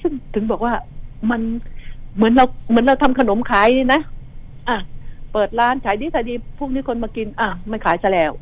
[0.00, 0.74] ซึ่งถึงบอกว่า
[1.30, 1.40] มัน
[2.16, 4.00] เหมือนเราเหมือนเราทำขนมขายนี่นะ
[4.68, 4.76] อะ
[5.32, 8.32] เปิดร้านขายดีขายดีพรุ่งนี้คนมากิน อะไม่ขายซะแล้ว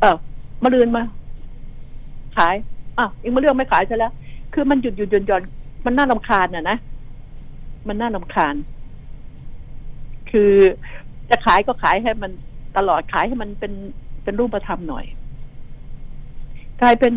[0.00, 0.16] เออ
[0.62, 1.02] มาลืนมา
[2.36, 2.54] ขาย
[2.98, 4.12] อะอีกมาเรื่องไม่ขายซะแล้ว
[4.54, 5.42] คือมันหยุดหยุดหย่อนหย่อน
[5.84, 6.76] มันน่าลำคาญอะนะ
[7.88, 8.54] มันน่าลำคาญ
[10.30, 10.52] คือ
[11.30, 12.30] จะขายก็ขายให้มัน
[12.76, 13.72] ตลอดขายให้มันเป็น
[14.24, 15.04] เป็นรูปธรรมหน่อย
[16.82, 17.14] กลายเป็น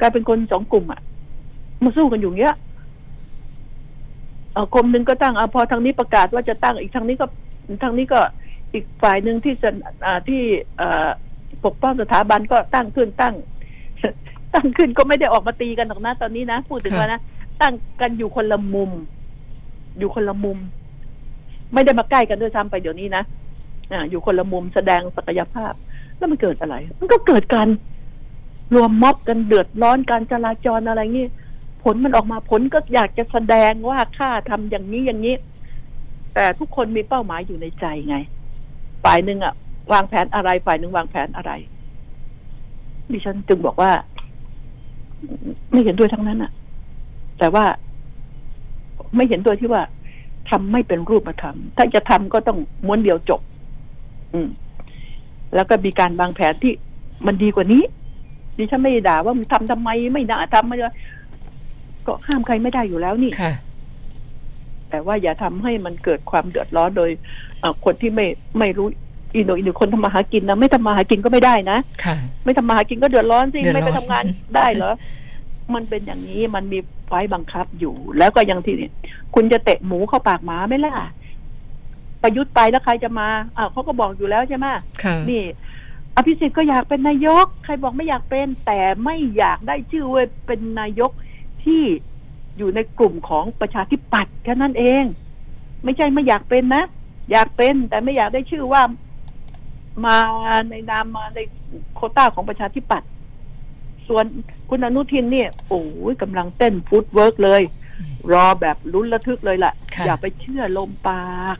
[0.00, 1.00] กลายเป็นคนสองกลุ่มอะ
[1.82, 2.65] มาสู้กันอยู่เงี้ยออ
[4.74, 7.26] กรมหนึ่งก็ตั้งอพอทางนี้ประกาศว่าจะตั้งอีกทางนี้ก็
[7.82, 8.20] ทางนี้ก็
[8.72, 9.70] อีกฝ่ายหนึ่งที่จะ
[10.06, 10.40] อ่าที่
[10.78, 11.08] เอ่อ
[11.64, 13.34] ปกป้องสถาบันก็ตั้งขึ้นตั้ง
[14.54, 17.20] ตั้งขึ้นก็ไม่ได้ออกมาตีกันหรอกนะตอนนี้นะพูดถึงว่านะ
[17.60, 18.90] ตั้งกันอยู่คนละมุม
[19.98, 20.58] อยู่คนละมุม
[21.72, 23.22] ไม่ได้มาใกล้กันด้วยซ้ำไปเดี๋ยวนี้นะ
[23.92, 25.72] อ่าอยู่คนละมุมแสดงศักยภาพ
[26.16, 27.68] แล้วมันเกิดอะไร มันก็เกิดการ
[28.74, 31.26] รวมม็อบกันเดือดร้อนการจราจรอะไรงี้
[31.86, 35.34] ผลมันออกมาผลก็อยากจะแสดงว่าข้าทำอย่างนี้อย่างนี้
[36.34, 38.16] แต่ทุกคนมีเป้าหมายอยู่ในใจไง
[39.04, 39.54] ฝ่ายหนึ่งอะ
[39.92, 41.52] วางแผนอะไร ฝ่ายหนึ่งวางแผนอะไร
[43.10, 43.90] ดิฉันจึงบอกว่า
[45.72, 46.52] ไม่เห็นด้วยทั้งนั้นอะ
[47.38, 47.64] แต่ว่า
[49.16, 49.82] ไม่เห็นด้วยที่ว่า
[50.50, 53.40] ทำไม่เป็นรูปธรรมถ้าจะทำก็ต้องม้วนเดียวจบ
[54.32, 54.48] อืม
[55.54, 56.72] แล้วก็มีการวางแผนที่
[57.26, 57.82] มันดีกว่านี้
[58.56, 60.90] ดิฉันไม่ด่าว่ามึงทำทำไมไม่น่าทำไม่ได้
[62.06, 63.52] ก็ห้ามใครไม่ได้อยู่แล้วนี่ค่ะ
[64.90, 67.10] แต่ว่าอย่าทำให้มันเกิดความเดือดร้อนโดย
[67.60, 68.26] เอ่อคนที่ไม่
[68.58, 68.88] ไม่รู้
[69.34, 74.24] อีโหนอีหนูคนทำมาหากินนะไม่ทำมาหากินก็ไม่ได้นะค่ะไม่ทำมาหากินก็เดือดร้อนสิเดือดร้อนไม่ไปทำงาน
[74.56, 74.94] ได้เหรอ
[75.74, 78.90] มันเป็นอย่างนี้มันมีไฟบังคับอยู่ แล้วก็อย่างที่นี่
[79.34, 80.94] คุณจะเตะหมูเข้าปากหมาไหมล่ะ
[82.22, 84.66] ประยุทธ์ไปแล้วใครจะมาอ้าวเขาก็บอกอยู่แล้วใช่ไหม
[85.04, 85.42] ค่ะนี่
[86.16, 91.10] อภิสิทธิ์ก็อยากเป็นนายก ใครบอกไม่อยากเป็น แต่ไม่อยากได้ชื่อว่าเป็นนายก
[91.66, 91.84] ที่
[92.58, 95.04] อยู่ในกลุ่มของประชาธิปัตย์แค่นั้นเอง
[95.84, 96.84] ไม่ใช่ไม่อยากเป็นนะ
[97.30, 98.82] อยากเป็นแต่ไม่อยากได้ชื่อว่า
[100.06, 100.18] มา
[100.70, 101.38] ในนามมาใน
[101.94, 103.08] โควตาของประชาธิปัตย์
[104.08, 104.24] ส่วน
[104.70, 107.62] คุณอนุทินเนี่ยโอ้ยกำลังเต้น footwork เลย
[108.32, 111.56] รอแบบลุ้นระทึกเลยล่ะค่ะ อย่าไปเชื่อลมปาก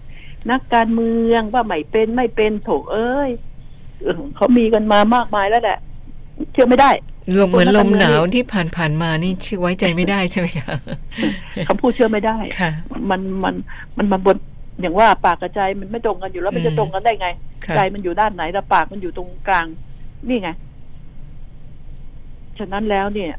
[0.50, 3.30] นักการเมืองว่าไม่เป็นไม่เป็นโถเอ้ย
[4.02, 5.78] เออเขามีกันมามากมายแล้วแหละ
[6.52, 6.90] เชื่อไม่ได้
[7.38, 10.74] ลมเหมือนลมหนาวคนละที่ผ่านผ่านๆมานี่เชื่อไว้ใจไม่ได้ใช่ไหมคะ
[11.68, 12.70] คำพูดเชื่อไม่ได้ค่ะ
[13.10, 13.54] มันมัน
[13.98, 14.36] มันมาบน
[14.80, 17.28] อย่างว่าปากกับใจมันไม่ตรงกันอยู่แล้วมันจะอืมตรงกันได้ไง
[17.64, 19.66] ค่ะใจมันอยู่ด้านไหนแต่ปากมันอยู่ตรงกลาง
[20.28, 20.50] นี่ไง
[22.58, 23.32] ฉะนั้นแล้วเนี่ย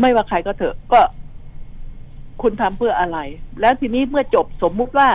[0.00, 1.00] ไม่ว่าใครก็เถอะ ก็
[2.42, 3.18] คุณทำเพื่ออะไร
[3.60, 5.08] แล้วทีนี้เมื่อจบสมมุติว่า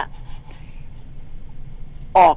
[2.18, 2.36] ออก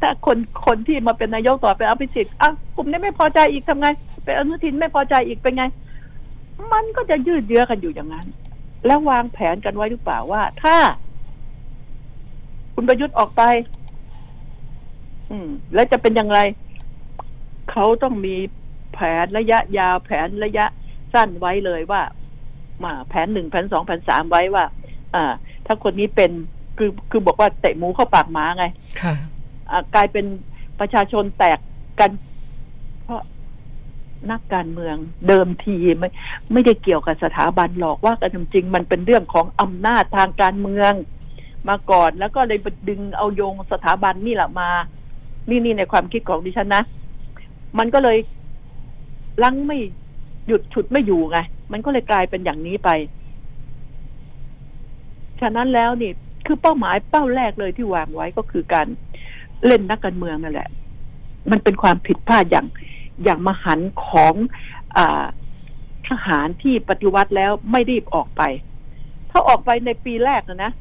[0.00, 3.88] ถ้าคนคนที่มาเป็นนายกต่อไปเอาไปสิทธิ์อะกลุ่มนี้ไม่พอใจอีกทำไง
[4.24, 5.64] เป็นอนุทินไม่พอใจอีกเป็นไง
[6.72, 8.26] มันก็จะยืดเยื้อกันอยู่อย่างนั้น
[8.86, 10.76] แล้ววางแผนกันไว้หรือเปล่าว่า ถ้า
[12.74, 13.42] คุณประยุทธ์ออกไป
[15.30, 16.40] อืม แล้วจะเป็นอย่างไร
[17.70, 18.34] เขาต้องมี
[18.94, 20.66] แผนระยะยาวแผนระยะ
[21.12, 22.02] สั้นไว้เลยว่า
[22.84, 24.64] มาแผนหนึ่งแผนสองแผนสามไว้ว่า
[25.14, 25.24] อ่า
[25.66, 26.30] ถ้าคนนี้เป็น
[26.78, 28.64] คือคือบอกว่าเตะหมูเข้าปากหมาไง
[29.02, 29.14] ค่ะ
[29.94, 30.26] กลายเป็น
[30.80, 31.58] ประชาชนแตก
[32.00, 32.10] กัน
[33.02, 33.22] เพราะ
[34.30, 34.96] นักการเมือง
[35.28, 36.08] เดิมทีไม่
[36.52, 40.92] ไม่ได้เกี่ยวกับสถาบันหรอกว่ากันจริง มันเป็นเรื่องของอำนาจทางการเมือง
[41.68, 44.70] มาก่อน แล้วก็เลยไปดึงเอาโยงสถาบันนี่แหละมา
[45.48, 46.82] นี่นี่ในความคิดของดิฉันนะ
[47.78, 48.18] มันก็เลย
[49.42, 49.78] ลังไม่
[50.46, 51.38] หยุดฉุดไม่อยู่ไง
[51.72, 52.90] มันก็เลยกลายเป็นอย่างนี้ไป
[55.40, 56.12] ฉะนั้นแล้วนี่
[56.46, 58.86] คือเป้าหมายเป้าแรกเลยที่วางไว้ก็คือการ
[59.66, 60.68] เล่นนักการเมืองนั่นแหละ
[61.50, 62.66] มันเป็นความผิดพลาดอย่าง
[63.24, 64.34] อย่างมหันของ
[64.96, 64.98] อ
[66.08, 68.42] ทหารที่ปฏิวัติแล้วไม่รีบออกไป
[69.30, 70.72] ถ้าออกไปในปีแรกนะนะ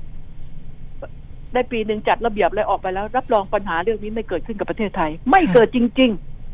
[1.53, 6.11] ได้ปีหนึ่งจัดระเบียบเลยออกไปแล้ว รับรองปัญหาเรื่องนี้ไม่เกิดขึ้นกับประเทศไทย ไม่เกิดจริง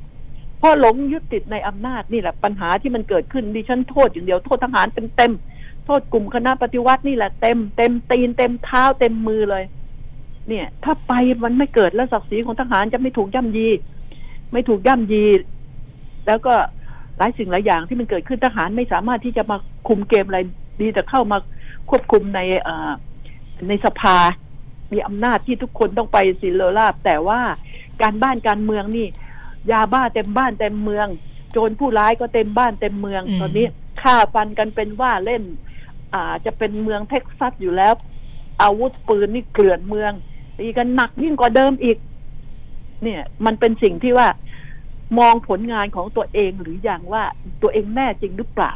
[0.07, 9.63] ๆ เพราะหลงยึดติดในอำนาจนี่แหละ ปัญหาที่มันเกิดขึ้นดิฉันโทษอย่างเดียวโทษทหารเต็มๆโทษกลุ่มคณะปฏิวัตินี่แหละเต็มเต็มตีนเต็มเท้าเต็มมือเลย
[10.51, 13.67] เนี่ย ถ้าไปมันไม่เกิดแล้วศักดิ์ศรีของทหารจะไม่ถูกย่ำยี
[14.51, 15.25] ไม่ถูกย่ำยี
[16.27, 16.53] แล้วก็
[17.17, 20.39] หลายสิ่งหลายอย่างที่มันเกิดขึ้นทหารไม่สามารถที่จะมาคุมเกมอะไร
[20.81, 21.37] ดีแต่เข้ามา
[21.89, 22.91] ควบคุมในเอ่อ
[23.67, 24.17] ในสภา
[24.93, 27.41] มีอำนาจที่ทุกคนต้องไปสิเลอราบ แต่ว่า
[28.01, 29.07] การบ้านการเมืองนี่
[29.71, 31.07] ยาบ้าเต็มบ้านเต็มเมือง
[31.51, 33.65] โจรผู้ร้ายก็เต็มบ้านเต็มเมืองอืมตอนนี้
[34.01, 35.43] ฆ่าฟันกันเป็นว่าเล่น
[36.13, 37.93] อ่าจะเป็นเมืองเท็กซัสอยู่แล้ว
[38.61, 40.11] อาวุธปืนนี่เกลื่อนเมือง
[40.61, 41.97] ตีกันหนักยิ่งกว่าเดิมอีก
[43.03, 44.27] เนี่ย มันเป็นสิ่งที่ว่า
[45.19, 47.23] มองผลงานของตัวเองหรืออย่างว่า
[47.61, 48.73] ตัวเองแน่จริงหรือเปล่า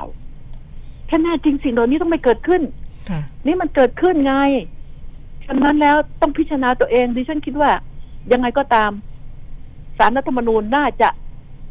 [1.10, 2.62] ถ้าแน่จริงสิ่งเหล่านี้ต้องไม่เกิดขึ้น
[3.10, 4.34] ค่ะนี่มันเกิดขึ้นไง
[5.46, 7.72] ฉะนั้นแล้วต้องพิจารณาตัวเองดิฉันคิดว่า
[8.32, 8.92] ยังไงก็ตาม
[9.98, 11.10] สารรัฐธรรมนูญน่าจะ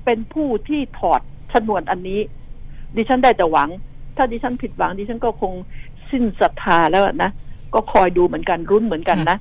[0.05, 1.20] เป็นผู้ที่ถอด
[1.53, 2.20] ชนวนอันนี้
[2.96, 3.68] ดิฉันได้แต่หวัง
[4.16, 5.53] ถ้าดิฉันผิดหวัง ดิฉันก็คง
[6.11, 7.31] สิ้นศรัทธาแล้วนะ
[7.74, 9.38] ก็คอยดูเหมือนกันรุ้นเหมือนกันนะ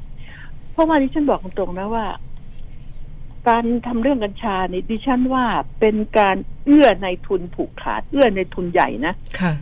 [0.73, 2.05] เพราะว่าดิฉันบอกตรงๆนะว่า
[3.48, 5.46] การทำเรื่องกัญชานี่ดิฉันว่า
[5.81, 9.52] เป็นการเอื้อในทุนผูกขาด เอื้อในทุนใหญ่นะค่ะ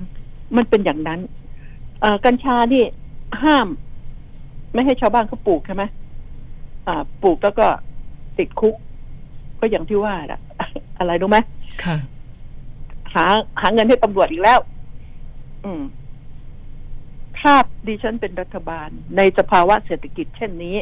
[0.56, 1.20] มันเป็นอย่างนั้น
[2.00, 2.82] เอ่อกัญชานี่
[3.42, 3.66] ห้าม
[4.74, 5.84] ไม่ให้ชาวบ้านเขาปลูกใช่ไหม
[6.86, 7.66] อ่าปลูกแล้วก็
[8.38, 8.74] ติดคุก
[9.60, 10.40] ก็อย่างที่ว่าอะ
[10.98, 11.38] อะไรรู้ไหม
[11.84, 11.96] ค่ะ
[13.14, 13.26] หา
[13.60, 14.60] หาเงินให้ตำรวจอีกแล้ว
[15.64, 15.82] อืม
[17.38, 17.54] ถ้า
[17.86, 20.76] ดิฉันเป็นรัฐบาลในสภาวะเศรษฐกิจเช่นนี้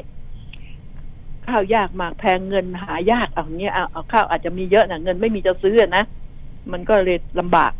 [1.49, 6.05] ข้าวยากหมากแพงเงินหายากเอาเนี้ยเอาเอาข้าวอาจจะมีเยอะนะเงินไม่มีจะซื้ออะนะ
[6.73, 7.73] มันก็เลยลำบาก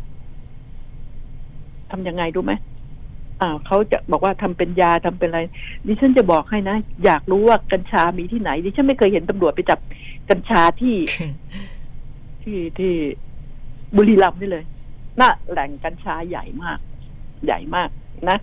[1.91, 2.53] ทำยังไงรู้ไหม
[3.41, 5.41] อ่าเขาจะบอกว่าทำเป็นยาทำเป็นอะไร
[5.87, 9.79] ดิฉันจะบอกให้นะ อยากรู้ว่ากัญชามีที่ไหน ดิฉันไม่เคยเห็นตำรวจไปจับ
[10.29, 10.97] กัญชาที่
[12.43, 12.91] ที่ที่
[13.95, 14.63] บุรีรัมย์นี่เลย
[15.19, 16.79] น่าแหล่งกัญชาใหญ่มาก
[17.45, 17.89] ใหญ่มาก
[18.29, 18.37] นะ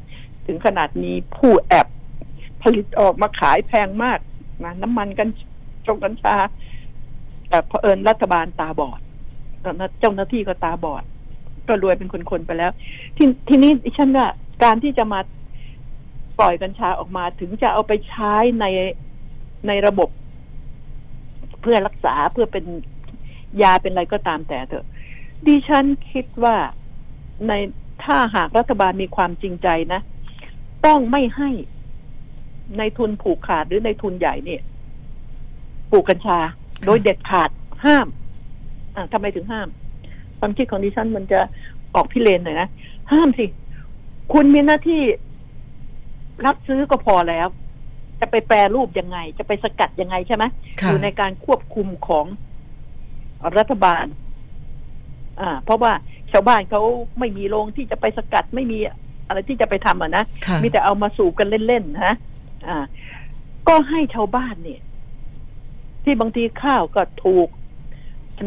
[0.47, 1.87] ถึงขนาดมีผู้แอบ
[2.63, 4.19] ผลิตออกมาขายแพงมาก
[4.65, 5.29] นะน้ำมันกัน
[5.87, 6.35] จงกัญชา
[7.49, 9.01] แต่เผอิญรัฐบาลตาบอด
[10.01, 11.05] เจ้าหน้าที่ก็ตาบอด
[11.69, 12.73] ก็รวยเป็นคนๆไปแล้ว
[13.17, 14.27] ทีทีนี้ดิฉันว่า
[14.65, 15.21] การที่จะมา
[16.39, 18.65] ปล่อยกัญชาออกมาถึงจะเอาไปใช้ใน
[19.67, 20.09] ในระบบ
[21.61, 22.65] เพื่อรักษาเพื่อเป็น
[23.63, 24.87] ยาเป็นอะไรก็ตามแต่เถอะ
[25.47, 26.57] ดิฉันคิดว่า
[27.49, 27.53] ใน
[28.05, 30.01] ถ้าหากรัฐบาลมีความจริงใจนะ
[30.87, 31.51] ต้องไม่ให้
[32.79, 34.63] ในทุนผูกขาดหรือในทุนใหญ่เนี่ย
[35.91, 36.39] ปลูกกัญชา
[36.87, 37.51] โดยเด็ดขาด
[37.85, 38.07] ห้าม
[38.95, 39.69] อ่าทำไมถึงห้าม
[40.39, 41.41] ความคิดของดิฉันมันจะ
[41.95, 42.69] ออกพิเรนหน่อยนะ
[43.13, 43.47] ห้ามสิ
[44.33, 45.03] คุณมีหน้าที่
[46.47, 47.47] รับซื้อก็พอแล้ว
[48.21, 50.45] จะไปแปรรูปยังไง จะไปสกัดยังไงใช่ไหม
[50.81, 52.27] ค่ะอยู่ในการควบคุมของ
[53.59, 54.05] รัฐบาล
[55.41, 55.93] อ่า เพราะว่า
[56.33, 56.83] ชาวบ้านเขา
[57.19, 58.79] ไม่มีโรงที่จะไปสกัดไม่มี
[59.27, 62.15] อะไรที่จะไปทำอะนะค่ะมีแต่เอามาสูบกันเล่นๆนะ
[62.69, 62.79] อ่า
[63.69, 64.81] ก็ให้ชาวบ้านเนี่ย
[66.05, 67.49] ที่บางทีข้าวก็ถูก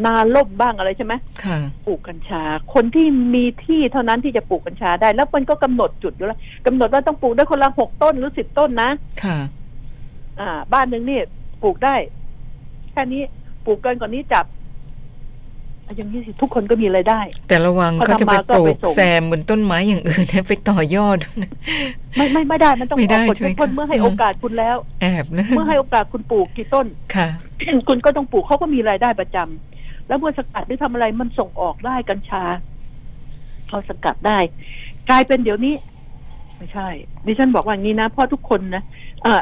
[0.05, 1.13] นาล่มบ้างอะไรใช่ไหม
[1.45, 8.89] ค่ะปลูกกัญชา คนที่มีที่เท่านั้นที่จะปลูกกัญชาได้ แล้วมันก็กำหนดจุดอยู่แล้วกำหนดว่าต้องปลูกได้คนละหกต้นหรือสิบต้นนะ
[9.23, 9.38] ค่ะ
[10.39, 11.19] อ่า บ้านหนึ่งนี่
[11.63, 11.95] ปลูกได้
[12.91, 13.21] แค่นี้
[13.65, 14.45] ปลูกเกินกว่านี้จับ
[15.89, 21.52] อะอย่างนี้สิทุกคนก็มีรายได้ แต่ระวังพอเขาจะไปทำมาก็ปลูไปกส่งแซมบนต้นไม้อย่างอื่นนะไปต่อยอดนะ
[22.17, 27.28] ไม่ไม่ไม่ได้มันต้องไม่ได้ออกกฎใช่ไหมเข้มข้นคะเมื่อให้อืมโอกาสคุณแล้ว แอบนะเมื่อให้โอกาสคุณปลูกกี่ต้นค่ะ
[27.88, 32.43] คุณก็ต้องปลูกเขาก็มีรายได้ประจำแล้วเมื่อสกัดหรือทำอะไรมันส่งออกได้กัญชา
[33.67, 34.38] เขาสกัดได้
[35.10, 35.73] กลายเป็นเดี๋ยวนี้
[36.58, 36.88] ไม่ใช่
[37.25, 38.84] ดิฉันบอกว่าอย่างนี้นะเพราะทุกคนนะ
[39.23, 39.41] เออ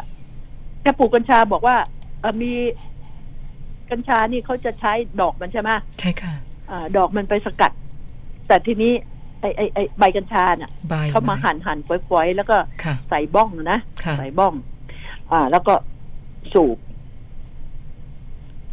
[0.86, 1.76] จะปลูกกัญชาบอกว่า
[2.22, 2.52] เอ่อมี
[3.92, 5.70] กัญชานี่เขาจะใช้ดอกมันใช่ไหม
[6.00, 6.34] ใช่ค่ะ
[6.70, 7.72] อาดอกมันไปสกัด
[8.48, 8.94] แต่ทีนี้
[9.42, 14.54] ไอไอไอใบกัญชาเนี่ยใบเขามาใบหั่นหั่นฝอยๆแล้วก็ค่ะใส่บ้องนะค่ะใส่บ้อง
[15.32, 15.74] อ่า แล้วก็
[16.54, 16.78] สูบ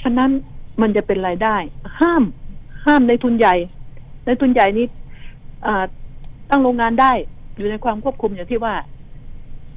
[0.02, 0.30] ฉะนั้น
[0.80, 1.56] มันจะเป็นรายได้
[2.00, 2.22] ห้าม
[2.84, 3.54] ห้ามในทุนใหญ่
[4.26, 4.86] ในทุนใหญ่นี้
[5.66, 5.84] อ่า
[6.50, 7.12] ตั้งโรงงานได้
[7.56, 8.74] อยู่ในความควบคุมอย่างที่ว่า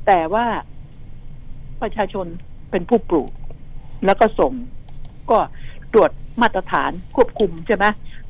[0.07, 0.45] แต่ว่า
[1.81, 2.25] ประชาชน
[2.71, 3.29] เป็นผู้ปลูก
[4.05, 4.53] แล้วก็ส่ง
[5.31, 5.39] ก็
[5.93, 6.11] ตรวจ
[6.41, 7.85] มาตรฐานควบคุมใช่ไหม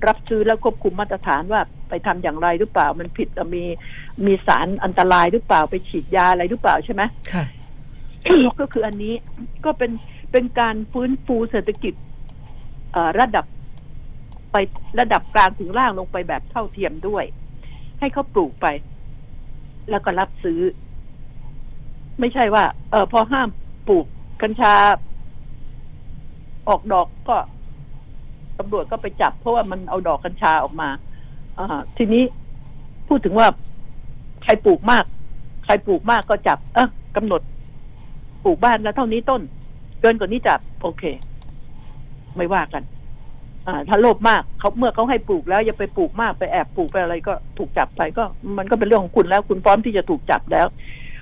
[0.07, 3.63] รับซื้อแล้วควบคุมมาตรฐานว่าไปทำอย่างไรหรือเปล่ามันผิดอะมี
[4.25, 7.45] มีสารอันตรายหรือเปล่าไปฉีดยาอะไรหรือเปล่าใช่ไหมค่ะ
[8.59, 9.13] ก็คืออันนี้
[9.65, 9.91] ก็เป็น
[10.31, 11.93] เป็นการฟื้นฟูเศรษฐกิจ
[12.91, 13.45] เอ่อระดับ
[14.51, 14.55] ไป
[14.99, 17.23] ระดับกลางถึงล่างลงไปแบบเท่าเทียมด้วย
[17.99, 18.67] ให้เขาปลูกไป
[19.89, 20.59] แล้วก็รับซื้อ
[22.19, 23.49] ไม่ใช่ว่า เออพอห้าม
[23.87, 24.05] ปลูก
[24.41, 24.73] กัญชา
[26.69, 27.37] ออกดอกก็
[28.59, 30.89] ตำรวจก็ไปจับ เพราะว่ามันเอาดอกกัญชาออกมา
[31.57, 31.61] อ
[31.97, 32.23] ทีนี้
[33.07, 33.47] พูดถึงว่า
[34.43, 35.05] ใครปลูกมาก
[35.65, 37.41] ใครปลูกมากก็จับ เออกำหนด
[38.43, 39.41] ปลูกบ้านแล้วเท่านี้ต้น
[40.01, 41.03] เกินกว่านี้จับ โอเค
[42.35, 42.83] ไม่ว่ากัน
[43.67, 48.23] อ่า ถ้าโลภมากเขาเมื่อเขาให้ปลูกแล้วอย่าไปปลูกมากไปแอบปลูกไปอะไรก็ถูกจับไปก็
[48.57, 50.67] มันก็เป็นเรื่องของคุณแล้ว คุณพร้อมที่จะถูกจับแล้ว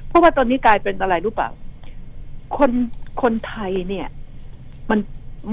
[0.07, 1.49] เพราะว่าตอนนี้กลายเป็นอะไรรู้เปล่า
[2.57, 2.71] คน
[3.21, 4.07] คนไทยเนี่ย
[4.89, 4.99] มัน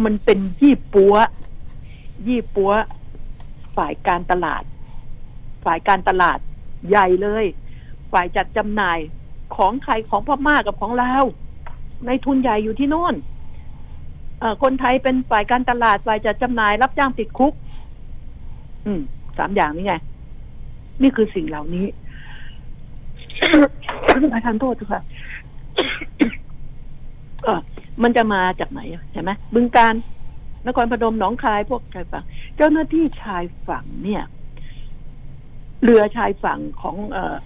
[0.05, 1.15] มันเป็นยี่ปัว
[2.27, 2.71] ยี่ปัว
[3.77, 4.63] ฝ่ายการตลาด
[5.65, 6.39] ฝ่ายการตลาด
[6.89, 7.45] ใหญ่เลย
[8.13, 8.99] ฝ่ายจัดจำหน่าย
[9.57, 11.25] ของใครของพม่ากับของลาว
[12.07, 13.15] ในทุนใหญ่อยู่ที่โน่น
[14.63, 17.55] คนไทยเป็นฝ่ายการตลาดฝ่ายจัดจำหน่ายรับจ้างติดคุก
[18.85, 19.01] อืม
[19.39, 19.95] สามอย่างนี้ไง
[21.03, 21.87] นี่คือสิ่งเหล่านี้
[24.33, 25.03] ประทานโทษค่ะ
[27.45, 27.61] เออ
[28.03, 29.95] มันจะมาจากไหนอะใช่ไหมบึงการ
[30.67, 32.25] นครพนมหนองคายพวกชายฝั่ง
[32.57, 34.23] เจ้าหน้าที่ชายฝั่งเนี่ย
[35.83, 37.37] เรือชายฝั่งของเออ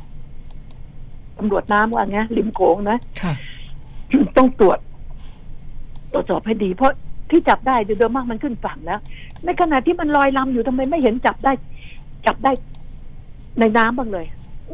[1.38, 3.34] ตำรวจน้ำว่าไงริมโขงนะค่ะ
[4.36, 4.78] ต้องตรวจ
[6.12, 6.92] ตรวจสอบให้ดี เพราะ
[7.30, 9.00] ที่จับได้เดิมมากมันขึ้นฝั่งแล้ว
[9.44, 11.52] ในขณะที่มันลอยลำอยู่ทำไมไม่เห็นจับได้
[12.26, 12.52] จับได้
[13.60, 14.26] ในน้ำบ้างเลย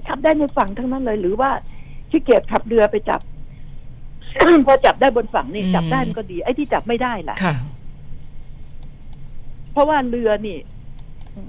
[0.09, 1.51] จับได้ในฝั่งทั้งนั้นเลย หรือว่า
[2.11, 3.21] ขี้เกียจขับเรือไปจับ
[4.66, 7.55] พอจับได้บนฝั่งนี่อืมจับได้มันก็ดี ไอ้ที่จับไม่ได้ล่ะค่ะ
[9.73, 10.59] เพราะว่าเรือนี่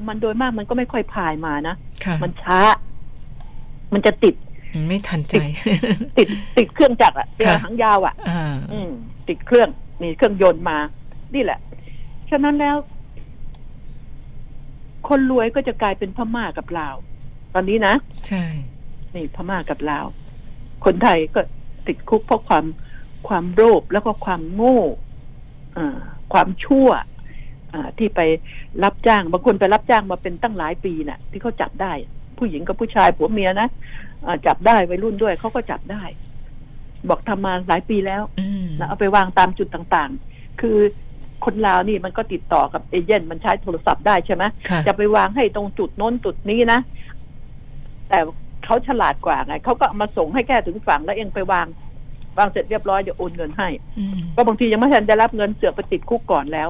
[0.07, 2.59] มันโดยมากมันก็ไม่ค่อยพายมานะค่ะมันช้า
[3.93, 4.35] มันจะติด
[4.87, 5.33] ไม่ทันใจ
[6.17, 8.89] ติดติดเครื่องจักรอะเรือค่ะหางยาวอะอ่าอืม
[9.27, 9.69] ติดเครื่อง
[10.01, 10.77] นี่เครื่องยนต์มา
[11.35, 11.59] นี่แหละ
[12.29, 12.75] ฉะนั้นแล้ว
[15.07, 16.95] คนรวยก็จะกลายเป็นพม่ากับลาว
[17.53, 17.93] ตอนนี้นะ
[18.27, 18.43] ใช่
[19.15, 20.05] นี่พม่ากับลาว
[20.85, 21.41] คนไทยก็
[21.87, 22.65] ติดคุกเพราะความ
[23.27, 24.79] ความโลภแล้วก็ความโง่
[25.77, 25.97] อ่า
[26.33, 26.89] ความชั่ว
[27.73, 28.21] อ่าที่ไป
[28.83, 31.93] รับจ้างบางคนไปรับจ้างมาเป็นตั้งหลายปีน่ะ ที่เขาจับได้
[32.37, 33.67] ผู้หญิงกับผู้ชายผัวเมียนะ
[34.25, 36.03] อ่าจับได้วัยรุ่นด้วยเขาก็จับได้
[37.09, 40.77] บอกทำมาหลายปีแล้วอืมนะเอาไปวางตามจุดต่างๆ คือ
[41.45, 46.79] คนลาวนี่มันก็ติดต่อกับเอเย่นต์มันใช้โทรศัพท์ได้ใช่ไหมค่ะจะไปวางให้ตรงจุดโน้นจุดนี้นะ
[48.09, 48.19] แต่
[48.65, 51.67] เขาฉลาดกว่าไงเขาก็เอามาส่งให้แค่ถึงฝั่งแล้วเองไปวาง
[52.37, 56.69] วางเสร็จเรียบร้อยเดี๋ยวโอนเงินให้อืมก็บางทียังไม่ทันได้รับเงินเสือกไปติดคุกก่อนแล้ว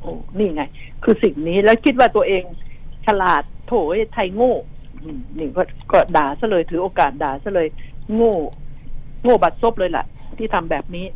[0.00, 0.62] โอ้นี่ไง
[1.04, 2.42] คือสิ่งนี้แล้วคิดว่าตัวเอง
[3.06, 4.54] ฉลาดโถยไทยโง่
[5.02, 7.68] อืมนี่ก็ก็ด่าซะเลยถือโอกาสด่าซะเลย
[8.14, 8.34] โง่
[9.22, 10.06] โง่บัดซบเลยแหละ
[10.38, 11.06] ที่ทำแบบนี้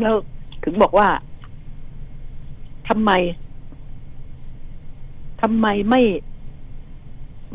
[0.00, 0.14] แล้ว
[0.64, 1.08] ถึงบอกว่า
[2.88, 3.10] ทำไม
[5.42, 6.02] ทำไมไม่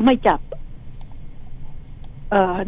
[0.04, 0.59] ไม่จับเอ่อ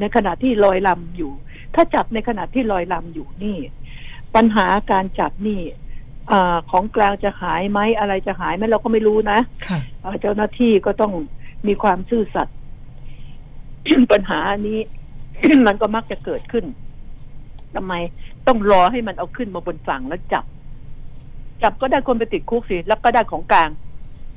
[0.01, 1.33] ในขณะที่ลอยลำอยู่
[1.75, 3.57] ถ้าจับในขณะที่ลอยลำอยู่นี่
[4.35, 5.61] ปัญหาการจับนี่
[6.31, 11.13] อาของกลางจะหายไหมอะไรจะหายไหมเราก็ไม่รู้นะค่ะเอ่อเจ้าหน้าที่ก็ต้อง
[11.69, 12.57] มีความซื่อสัตย์
[14.13, 14.79] ปัญหานี้
[15.67, 16.65] มันก็มักจะเกิดขึ้น
[17.75, 17.95] ทำไม
[18.47, 20.45] ต้องรอให้มันเอาขึ้นมาบนฝั่งแล้วจับ
[21.63, 23.71] จับก็ได้คนไปติดคุกสิแล้วก็ได้ของกลาง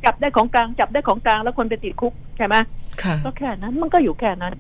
[0.05, 2.55] จับได้ของกลาง จับได้ของกลางแล้วคนไปติดคุกใช่ไหม
[3.03, 4.53] ค่ะก็แค่นั้น มันก็อยู่แค่นั้น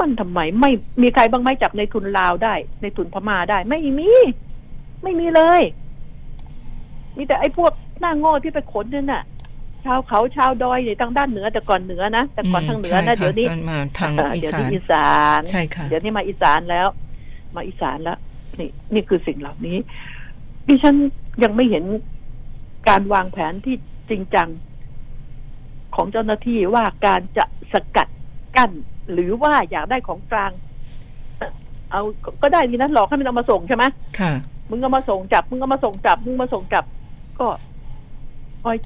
[0.00, 0.70] มันทำไมไม่
[1.02, 4.10] มีใครบ้างไหมจับในทุนลาวได้ ในทุนพม่าได้ ไม่มี
[5.02, 5.62] ไม่มีเลย
[7.16, 9.22] มีแต่ไอ้พวกหน้าโง่ที่ไปขนนั่นน่ะ
[9.84, 16.86] ชาวเขาชาวดอยเนี่ยทางด้านเหนือแต่ก่อนเหนือนะแต่ก่อนทางเหนือนะใช่ค่เดี๋ยวนี้ตอมาทางเอ่ออีเดี๋ยวสานี้นอีสานใช่ค่ะเดี๋ยวนี้มาอีสานแล้ว
[17.56, 18.18] มาอีสานแล้ว
[18.58, 19.78] นี่นี่คือสิ่งเหล่านี้
[20.68, 20.94] ดิฉัน
[21.42, 21.84] ยังไม่เห็น
[22.88, 23.76] การวางแผนที่
[24.10, 24.48] จริงจัง
[25.94, 28.08] ของเจ้าหน้าที่ว่าการจะสกัด
[28.56, 28.70] กั้น
[29.12, 30.50] หรือว่าอยากได้ของกลาง
[31.90, 32.02] เอา
[32.42, 33.84] ก็ได้นี่นะหลอกให้มันเอามาส่งใช่ไหม
[34.20, 34.32] ค่ะ
[34.70, 36.84] มึงก็มาส่งจับ มึงก็มาส่งจับ มึงมาส่งจับ
[37.38, 37.46] ก็
[38.64, 38.76] คอย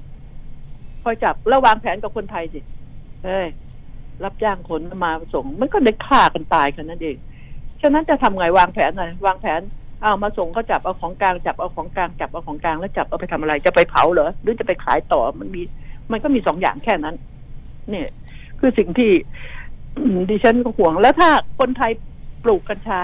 [1.03, 2.59] คอยจับแล้ววางแผนกับคนไทยสิ
[3.25, 3.47] เฮ้ย
[4.23, 7.17] รับจ้างคนมาส่ง มันก็ได้ฆ่ากันตายกันนั่นเอง
[7.81, 9.61] ฉะนั้นจะทำไงวางแผนอะไรวางแผน
[10.01, 15.61] เอามาส่งเขาจับเอาของกลางจับเอาของกลางจับเอาของกลางแล้วจับเอาไปทำอะไรจะไปเผาเหรอหรือจะไปขายต่อมันมี
[16.11, 17.15] มันก็มีสองอย่างแค่นั้น
[17.89, 18.07] เนี่ย
[18.59, 19.60] คือสิ่งที่อืม
[20.29, 21.29] ดิฉันก็ห่วงแล้วถ้า
[21.59, 21.91] คนไทย
[22.43, 23.01] ปลูกกัญชา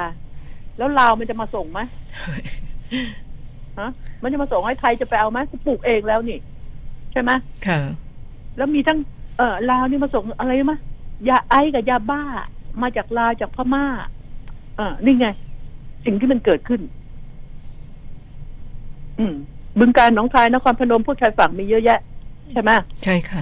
[0.77, 1.79] แล้วลาวมันจะมาส่งไหม
[3.79, 3.89] ฮะ
[4.21, 6.37] มันจะมาส่งให้ไทยจะไปเอาไหมปลูกเองแล้วนี่
[7.11, 7.31] ใช่ไหม
[7.67, 7.79] ค่ะ
[8.57, 8.99] แล้วมีทั้ง
[9.37, 10.79] เออลาวนี่มาส่งอะไรมะ
[11.29, 12.21] ยาไอซ์กับยาบ้า
[12.81, 13.85] มาจากลาวจากพม่า
[14.79, 15.27] อ่านี่ไง
[16.05, 16.81] สิ่งที่มันเกิดขึ้น
[19.19, 19.35] อืม
[19.79, 21.99] บึงการหนองคายนครพนมพวกชายฝั่งมีเยอะแยะ
[22.53, 22.71] ใช่ไหม
[23.03, 23.41] ใช่ค่ะ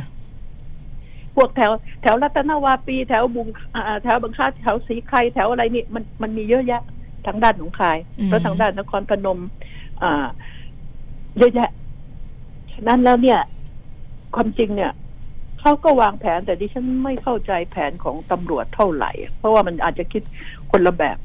[1.35, 1.71] พวกแถว
[2.01, 6.81] แถวรัตนวาปี แถวบุงอ่าแถวบางคาแถวสีไครแถวอะไรนี่มันมันมีเยอะแยะ
[7.27, 9.39] ทางด้านหนองคายอืมแล้วทางด้านนครพนม
[10.03, 10.25] อ่า
[11.37, 11.69] เยอะแยะ
[12.71, 13.39] ฉะนั้นแล้วเนี่ย
[14.35, 14.91] ความจริงเนี่ย
[15.59, 20.23] เขาก็วางแผนแต่ดิฉันไม่เข้าใจแผนของตำรวจเท่าไหร่ เพราะว่ามันอาจจะคิด
[20.71, 21.17] คนละแบบ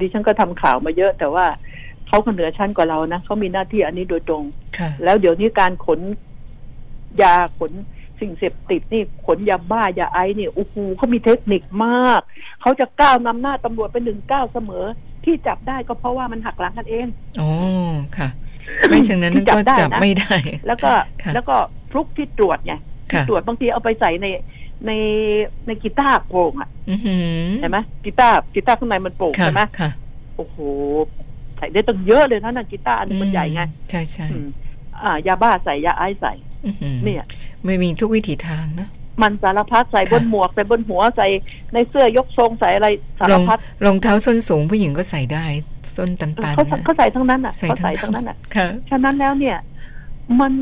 [0.00, 1.46] ดิฉันก็ทำข่าวมาเยอะ แต่ว่า
[2.08, 4.42] เขาก็เหนือชั้นกว่าเรานะเขามีหน้าที่อันนี้โดยตรง
[4.78, 6.00] ค่ะแล้วเดี๋ยวนี้การขน
[7.22, 7.72] ยาขน
[8.24, 12.20] สิ่งเสพติดนี่ขนยาบ้ายาไอซ์นี่โอ้โหเขามีเทคนิคมาก
[12.62, 14.84] เขาจะก้าวนำหน้าตำรวจเป็นหนึ่งก้าวเสมอ
[15.24, 17.06] ที่จับได้ก็เพราะว่ามันหักหลังกันเอง
[17.40, 17.50] อ๋อ
[18.18, 18.28] ค่ะ
[18.88, 21.56] ไม่เช่นนั้นที่จัก็บได้นะจับไม่ได้ แล้วก็ค่ะแล้วก็
[21.90, 22.74] ฟลุกที่ตรวจไง
[23.10, 24.26] ที่ค่ะตรวจบางทีเอาไปใส่ใน
[24.86, 24.92] ใน
[25.66, 27.16] ในกีตาร์โปร่งอะอือหื
[27.46, 29.90] อเห็นไหมกีตาร์กีตาร์ข้างในมันโปร่งค่ะใช่ไหมค่ะ
[30.36, 30.56] โอ้โห
[31.56, 34.48] ใส่ได้ตั้งเยอะเลยนะนั่นกีตาร์อันนี้มันใหญ่ไง ใช่ใช่อืม
[35.02, 36.32] อ่ายาบ้าใส่ยาไอซ์ใส่
[36.64, 37.24] อื้อหือเนี่ย
[37.64, 38.88] ไม่มีทุกวิถีทางนะ
[39.22, 41.26] มันสารพัดใส่ค่ะบนหมวกใส่บนหัวใส่
[41.72, 42.88] ในเสื้อยกทรงใส่อะไร
[43.18, 45.44] สารรองพัดรองเท้าส้นสูงผู้หญิงก็ใส่ได้
[45.96, 49.56] ส้นตันเขาๆนะเขาใส่ทั้งนั้นอะใส่เขาทั้ใส่งทั้งนั้นอะค่ะฉะนั้นแล้วเนี่ย
[50.40, 50.52] มัน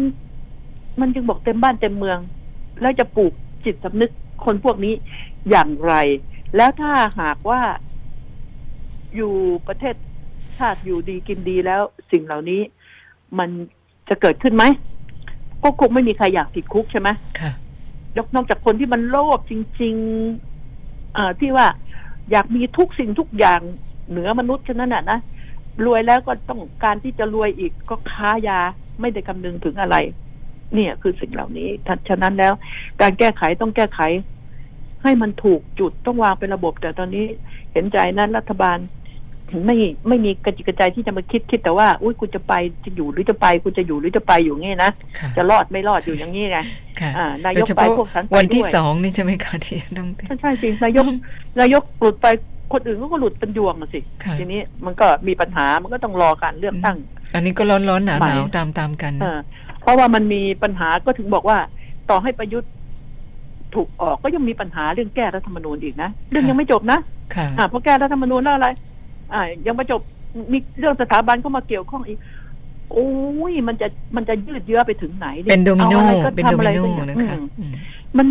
[1.00, 2.18] มันจึงบอกเต็มบ้านเต็มเมือง
[2.80, 3.32] แล้วจะปลูก
[3.64, 4.11] จิตสำนึก
[4.44, 4.94] คนพวกนี้
[5.50, 5.94] อย่างไร
[6.57, 7.61] แล้วถ้าหากว่า
[9.16, 9.34] อยู่
[9.68, 9.94] ประเทศ
[10.59, 12.61] ชาติอยู่ดีกินดีแล้วสิ่งเหล่านี้
[13.38, 13.50] มัน
[14.09, 14.64] จะเกิดขึ้นไหม
[15.64, 17.08] ก็คงไม่มีใครอยากติดคุกใช่ไหม
[17.40, 17.52] ค่ะ
[18.16, 21.66] ยกนอกจากคนที่มันโลภจริงๆอ่าที่ว่า
[22.30, 23.60] อยากมีทุกสิ่งทุกอย่าง
[24.10, 25.18] เหนือมนุษย์ฉะนั้นน่ะนะ
[25.84, 28.60] รวยแล้วก็ต้องการที่จะรวยอีกก็ค้ายา
[29.00, 29.96] ไม่ได้คำนึงถึงอะไร
[30.74, 32.52] เนี่ยคือสิ่งเหล่านี้ฉะฉะนั้นแล้ว
[33.00, 34.00] การแก้ไขต้องแก้ไข
[35.02, 37.24] ให้มันถูกจุดต้องวางเป็นระบบ แต่ตอนนี้
[37.72, 38.78] เห็นใจนั้นรัฐบาล
[39.66, 39.76] ไม่
[40.09, 42.53] ไม่มีกระจิกกระใจที่จะมาคิดคิดแต่ว่าอุ้ยกูจะไป
[42.84, 46.59] จะอยู่หรือจะไปกูจะอยู่หรือจะไปอยู่งี้นะค่ะจะรอดไม่รอดอยู่อย่างนี้ไง
[47.00, 51.05] ค่ะอ่านายโดกยเฉไปพาะพวกฉันไปวันที่ด้วยสองนี่ใช่ไหมคะที่จะต้องใช่ใช่จริงนายก
[51.61, 52.26] นายกหลุดไป
[52.72, 56.96] คนอื่นก็หลุดเป็นยวงอะสิค่ะทีนี้มันก็มีปัญหามันก็ต้องรอการเลือกตั้ง
[57.34, 59.38] อันนี้ก็ร้อนร้อนๆหนาวใหม่หนาวตามตามๆกันเออ
[59.80, 61.59] เพราะว่ามันมีปัญหาก็ถึงบอกว่า
[62.11, 62.70] ต่อให้ประยุทธ์
[63.74, 66.98] ถูกออกก็ยังมีปัญหาเรื่องแก้รัฐธรรมนูญอีกนะเรื่องยังไม่จบนะ
[67.34, 68.68] ค่ะอ่าพอแก้รัฐธรรมนูญแล้วอะไร
[69.35, 70.01] อ่ายังไม่จบ
[70.53, 72.18] มีเรื่องสถาบันเข้ามาเกี่ยวข้องอีก
[72.93, 73.09] โอ้
[73.51, 77.72] ยมันจะมันจะยืดเยื้อไปถึงไหนยเป็นโดมิโนอาอะไรก็เป็นทำโดอะไรมิโนก็อย่างนะคะอืมอืม
[78.18, 78.28] มัน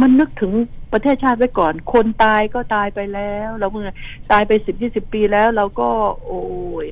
[0.00, 0.52] มันนึกถึง
[0.92, 3.92] ประเทศชาติไว้ก่อน คนตายก็ตายไปแล้วเราเมื่อ
[4.32, 5.88] ตายไปสิบยี่สิบปีแล้ว เราก็
[6.26, 6.40] โอ้
[6.84, 6.86] ย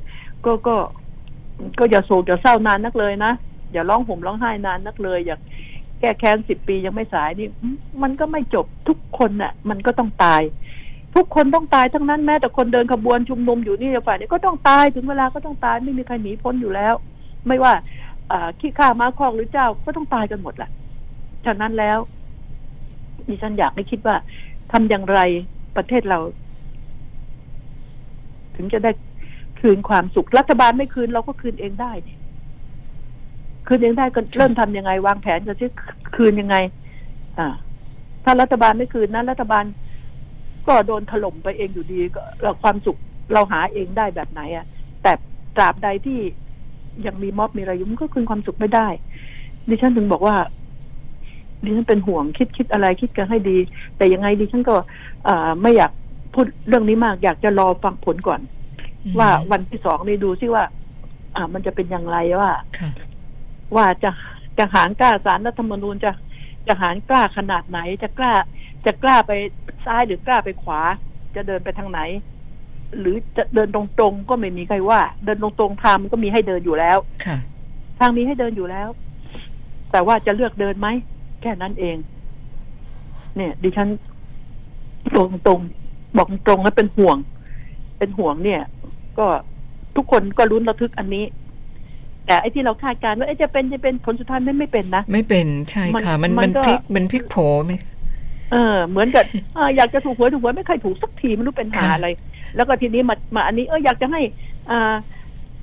[0.45, 0.77] ก็ก็
[1.79, 3.33] ก็อย่าโศกอย่าเศร้านานนักเลยนะ
[3.73, 5.37] อย่าร้องห่มร้องไห้นานนักเลย อย่า
[6.01, 10.43] แก้แค้นสิบปียังไม่สายนี่อืมมันก็ไม่จบทุกคนน่ะ มันก็ต้องตาย
[11.15, 16.95] ทุกคนต้องตายทั้งนั้นแม้แต่คนเดินขบวนชุมนุมอยู่นี่ฝ่ายนี้ก็ต้องตายถึงเวลาก็ต้องตายไม่มีใครหนีพ้นอยู่แล้ว
[17.47, 17.73] ไม่ว่า
[18.33, 20.71] อ่าขี้ข้าม้าคอกหรือเจ้าก็ต้องตายกันหมดแหละ
[21.47, 21.99] ฉะนั้นแล้ว
[23.29, 24.17] ดิฉันอยากให้คิดว่า
[24.73, 25.21] ทำอย่างไร
[25.77, 26.19] ประเทศเรา
[28.57, 28.91] ถึงจะได้
[29.61, 32.19] คืนความสุขรัฐบาลไม่คืนเราก็คืนเองได้เนี่ย
[33.67, 35.67] คืนเองได้ก็เริ่มทำยังไง วางแผนกันซิ
[36.17, 36.57] คืนยังไง
[37.39, 37.49] อ่า
[38.25, 39.65] ถ้ารัฐบาลไม่คืนนะรัฐบาล
[40.69, 42.99] ก็โดนถล่มไปเองอยู่ดีก็เราความสุข
[43.33, 44.67] เราหาเองได้แบบไหนอะ
[45.03, 45.13] แต่
[45.57, 46.21] ตราบใดที่
[47.07, 48.89] ยังมีม็อบมีอะไรอยุ่มันก็คืนความสุขไม่ได้
[49.69, 50.37] ดิฉันถึงบอกว่า
[51.65, 53.59] ดิฉันเป็นห่วงคิดคิดอะไรคิดกันให้ดี
[53.97, 54.77] แต่ยังไงดิฉันก็
[55.29, 55.93] อ่าไม่อยาก
[56.35, 58.41] พูดเรื่องนี้มาก อยากจะรอฟังผลก่อน
[59.19, 60.65] ว่าวันที่สองนี่ดูซิว่า
[61.37, 62.91] อ่า มันจะเป็นอย่างไรว่าค่ะ
[63.77, 64.11] ว่าจะ
[64.59, 66.11] จะหารกล้าสารรัฐธรรมนูญจะ
[66.67, 68.33] จะหารกล้าขนาดไหนจะกล้า
[68.87, 69.33] จะกล้าไป
[69.87, 70.81] ซ้ายหรือกล้าไปขวา
[71.37, 72.01] จะเดินไปทางไหน
[72.99, 77.37] หรือจะเดินตรงๆก็ไม่มีใครว่า เดินตรงๆทางมันก็มีให้เดินอยู่แล้วค่ะ
[77.99, 78.89] ทางมีให้เดินอยู่แล้ว
[79.93, 80.89] แต่ว่าจะเลือกเดินไหม
[81.43, 81.97] แค่นั้นเอง
[83.37, 83.89] เนี่ย ดิฉัน
[85.15, 87.17] ตรงตรงๆบอกตรงๆแล้วเป็นห่วง
[87.99, 88.63] เป็นห่วงเนี่ย
[89.19, 89.27] ก็
[89.97, 91.25] ทุกคนก็รุ้นระทึกอันนี้
[92.27, 97.73] แต่ไอ้ที่เราคาดการณ์ว่าเอ๊ะจะเป็นจะเป็นผลสุดท้ายไม่ไม่เป็นนะ ไม่เป็นใช่ค่ะ มันมันมันก็พลิกมันพลิกโผไหม
[98.53, 99.25] เออเหมือนกับ
[99.57, 102.09] อ่าอยากจะถูกหวยถูกหวยไม่เคยถูกสักทีไม่รู้เป็นหาค่ะอะไร
[102.57, 104.21] แล้วก็ทีนี้มามาอันนี้เอออยากจะให้
[104.71, 104.95] อ่า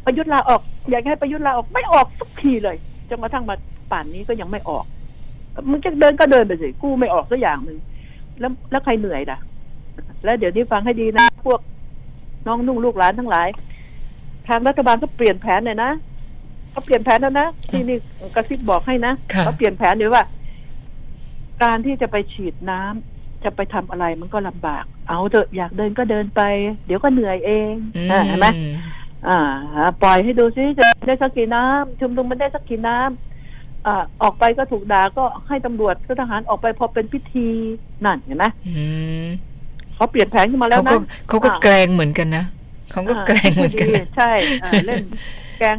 [0.06, 0.62] ประยุทธ์ลาออก
[0.92, 2.76] อยากให้ประยุทธ์ลาออกไม่ออกสักทีเลย
[3.10, 3.56] จนกระทั่งมา
[3.92, 4.86] ป่านนี้ก็ยังไม่ออก
[5.70, 7.78] มึงจะเดินก็เดินไปสิกูไม่ออกสักอย่างหนึ่ง
[8.40, 9.38] แล้วแล้วใครเหนื่อยล่ะ
[10.24, 11.60] แล้วเดี๋ยวนี้ฟังให้ดีนะ พวก
[12.48, 13.48] น้องนุ่งลูกหลานทั้งหลาย
[14.48, 15.92] ทางรัฐบาลก็เปลี่ยนแผนเลยนะ
[16.72, 17.98] เขาเปลี่ยนแผนแล้วนะที่นี่
[18.36, 20.24] กระซิบบอกให้นะค่ะเขาเปลี่ยนแผนเดี๋ยวว่า
[21.64, 26.42] การที่จะไปฉีดน้ำจะไปทำอะไรมันก็ลำบาก เอาเถอะอยากเดินก็เดินไป
[26.86, 28.48] เดี๋ยวก็เหนื่อยเองอือ่าเห็นไหม
[29.28, 29.40] อ่า
[30.04, 37.48] ปล่อยให้ดูซิจะได้สักกี่น้ำชุมนุมมันได้สักกี่น้ำอ่าออกไปก็ถูกด่าก็ให้ตำรวจก็ทหารออกไปพอเป็นพิธี
[38.06, 38.84] นั่นเห็นไหมอื
[39.26, 39.28] ม
[39.96, 42.46] เขาเปลี่ยนแผนขึ้นมาแล้วเขาก็นะเขาก็อ่าแกล้งเหมือนกันนะ
[42.92, 44.32] เขาก็แกล้งเหมือนกันนะใช่
[44.64, 45.04] อ่าเล่น
[45.60, 45.78] แกง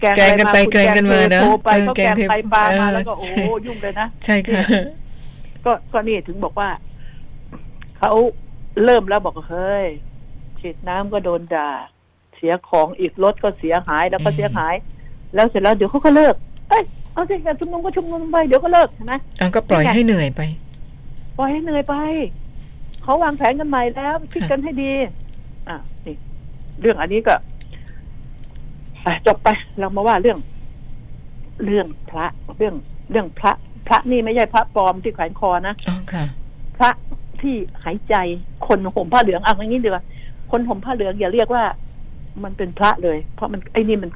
[0.00, 4.62] แกงแกล้งกันไปอะรแกล้งกันมานะโทรไปเออก็แกงแกล้งไปปลามาเออแล้วก็โอ้ใช่โหยุ่งเลยนะ ใช่ค่ะ
[5.64, 6.68] ก็ก็นี่ถึงบอกว่า
[7.98, 8.12] เขา
[8.84, 9.86] เริ่มแล้วบอกว่าเฮ้ย
[10.58, 11.70] ฉีดน้ำก็โดนด่า
[12.36, 14.74] เสียของอีกรถก็เสียหายแล้วก็อืมเสียหาย
[15.34, 16.34] แล้วเสร็จแล้วเดี๋ยวเขาก็เลิก
[16.70, 20.40] เอ้ยเอาสิอยากชุมนุมก็ชุมนุมไปเดี๋ยวก็เลิกใช่ไหมอะก็ปล่อยให้เหนื่อยไป
[21.38, 21.94] ปล่อยให้เหนื่อยไป
[23.02, 24.92] เขาวางแผนกันใหม่แล้วคิดกันให้ดี
[25.68, 26.16] อะนี่
[26.80, 27.34] เรื่องอันนี้ก็
[29.04, 29.48] อะจบไป
[29.78, 30.38] เรามาว่าเรื่อง
[31.64, 32.26] เรื่องพระ
[32.58, 32.74] เรื่อง
[33.10, 36.24] เรื่องพระพ ระนี่ไม่ใช่พระปลอมที่แขวนคอนะอ๋อค่ะ
[36.78, 36.90] พระ
[37.40, 38.14] ที่หายใจ
[38.66, 40.04] คนห่มผ้าเหลืองอะอย่างนี้ดีกว่า
[40.50, 41.64] คนห่มผ้าเหลืองอย่าเรียกว่า
[42.44, 44.10] มันเป็นพระเลย เพราะมันไอ้นี่มัน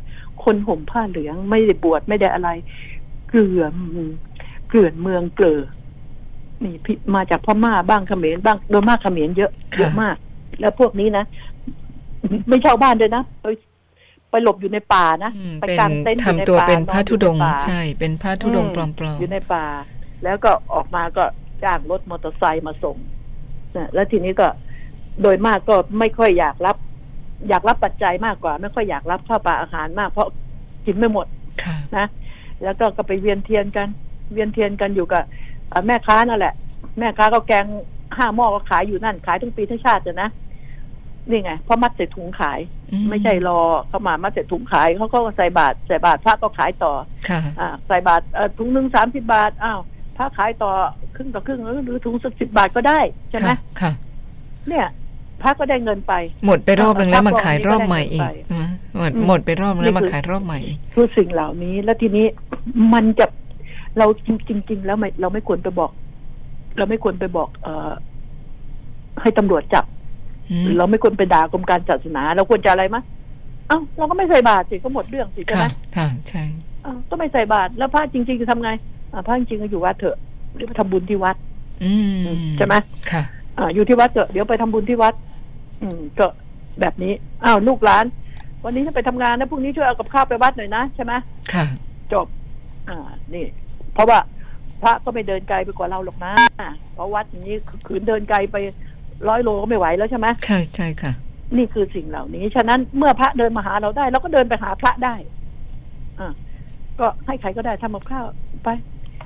[0.44, 2.48] คนห่มผ้าเหลืองไม่ได้บวชไม่ได้อะไร
[3.28, 3.62] เกลือ
[4.68, 5.60] เกลื่อนเมืองเกลือ
[6.64, 10.16] นี่พี่มาจากพม่าบ้างเขมรบ้างโดยมากเขมรเยอะค่ะเยอะมาก
[10.60, 11.24] แล้วพวกนี้นะ
[12.48, 13.46] ไม่เช่าบ้านเลยนะไป
[14.30, 19.64] ไปหลบอยู่ในป่านะอืมไปเป็นกางเต็นท์อยู่ในทำตัวป่าเป็นพระอธุดงค์อยู่ในป่าใช่ เป็นพระธุดงค์ปลอมอยู่ในป่า
[20.24, 21.24] แล้วก็ออกมาก็
[21.64, 22.96] จ้างรถมอเตอร์ไซค์มาส่ง
[23.76, 24.48] นะแล้วทีนี้ก็
[25.22, 26.76] โดยมากก็ไม่ค่อยอยากรับ
[27.48, 30.28] อยากรับปัจจัยมากกว่า ไม่ค่อยอยากรับข้าวปลาอาหารมาก เพราะ
[30.86, 32.06] กินไม่หมดๆค่ะนะ
[32.62, 33.88] แล้วก็ก็ไปเวียนเทียนกัน
[34.32, 35.22] เวียนเทียนกันอยู่กับ
[35.68, 36.54] เอ่อแม่ค้านั่นแหละ
[36.98, 37.66] แม่ค้าก็แกง
[38.16, 40.28] ห้าหม้อก็ขายอยู่นั่นขายทั้งปีทั้งชาติเลยนะ
[41.30, 42.75] นี่ไงเพราะมัดใส่ถุงขายอืม
[43.10, 46.92] ไม่ใช่รอเข้ามามัดใส่ถุงขายเขาก็ใส่บาทใส่บาทพระก็ขายต่อ
[47.28, 49.80] ค่ะอ่าใส่บาทเอ่อถุงหนึ่งสามสิบาทอ้าว
[50.16, 50.70] พระขายต่อ
[51.16, 53.92] ครึ่งต่อครึ่งหรือถุงสักสิบบาทก็ได้ใช่ไหมค่ะค่ะ
[54.68, 54.86] เนี่ย
[55.42, 56.12] พระก็ได้เงินไป
[56.46, 58.64] หมดไปรอบนึงแล้วเอามาเอาขายรอบใหม่อีกไปใช่ไหม
[58.98, 62.26] หมดอืมหมดไปรอบนึงแล้วนี่มาคือขายรอบใหม่อีกคือสิ่งเหล่านี้แล้วทีนี้
[62.94, 63.26] มันจะ
[63.98, 64.06] เรา
[64.48, 65.90] จริง ๆ แล้วไม่เราไม่ควรไปบอก
[66.78, 67.90] เราไม่ควรไปบอก เออ
[69.22, 69.95] ให้ตำรวจจับอืม
[70.78, 73.02] เราไม่ควรไปด่ากรมการศาสนา เราควรจะอะไรมะ
[73.68, 76.44] เอ้าเราก็ไม่ใส่บาตรสิก็หมดเรื่องสิใช่ไหค่ะมค่ะใช่
[76.82, 78.70] เอ้าก็ไม่ใส่บาตรแล้วพระจริงๆจะทำไง
[79.12, 80.16] อ่าพระจริงๆก็อยู่วัดเถอะ
[80.54, 81.36] หรือไปทำบุญที่วัด
[81.84, 81.92] อื
[82.24, 82.26] ม
[82.58, 82.74] ใช่ไหม
[83.10, 83.22] ค่ะ
[83.58, 85.14] อ่าอยู่ที่วัดเถอะเดี๋ยวไปทำบุญที่วัด
[85.82, 86.26] อืมก็
[86.80, 87.12] แบบนี้
[87.44, 88.04] อ้าวลูกหลาน
[88.64, 91.12] วันนี้ถ้าไปทำงานนะพรุ่งนี้ช่วยเอากับข้าวไปวัดหน่อยนะใช่ไหม
[91.54, 91.66] ค่ะ
[92.12, 92.26] จบ
[92.88, 92.98] อ่า
[93.34, 93.44] นี่
[93.94, 94.18] เพราะว่า
[94.82, 96.32] พระก็ไม่เดินไกลไปกว่าเราหรอกนะ
[96.94, 98.56] เพราะวัดอย่างนี้ขืนเดินไกลไป
[99.28, 101.12] ร้อยโลก็ไม่ไหวแล้วใช่ไหมค่ะใช่ค่ะ
[101.56, 105.14] นี่คือสิ่งเหล่านี้ ฉะนั้นเมื่อพระเดินมาหาเราได้เราก็เดินไปหาพระได้
[106.20, 106.32] อ่า
[107.00, 108.26] ก็ให้ใครก็ได้ทำกับข้าว
[108.64, 108.68] ไป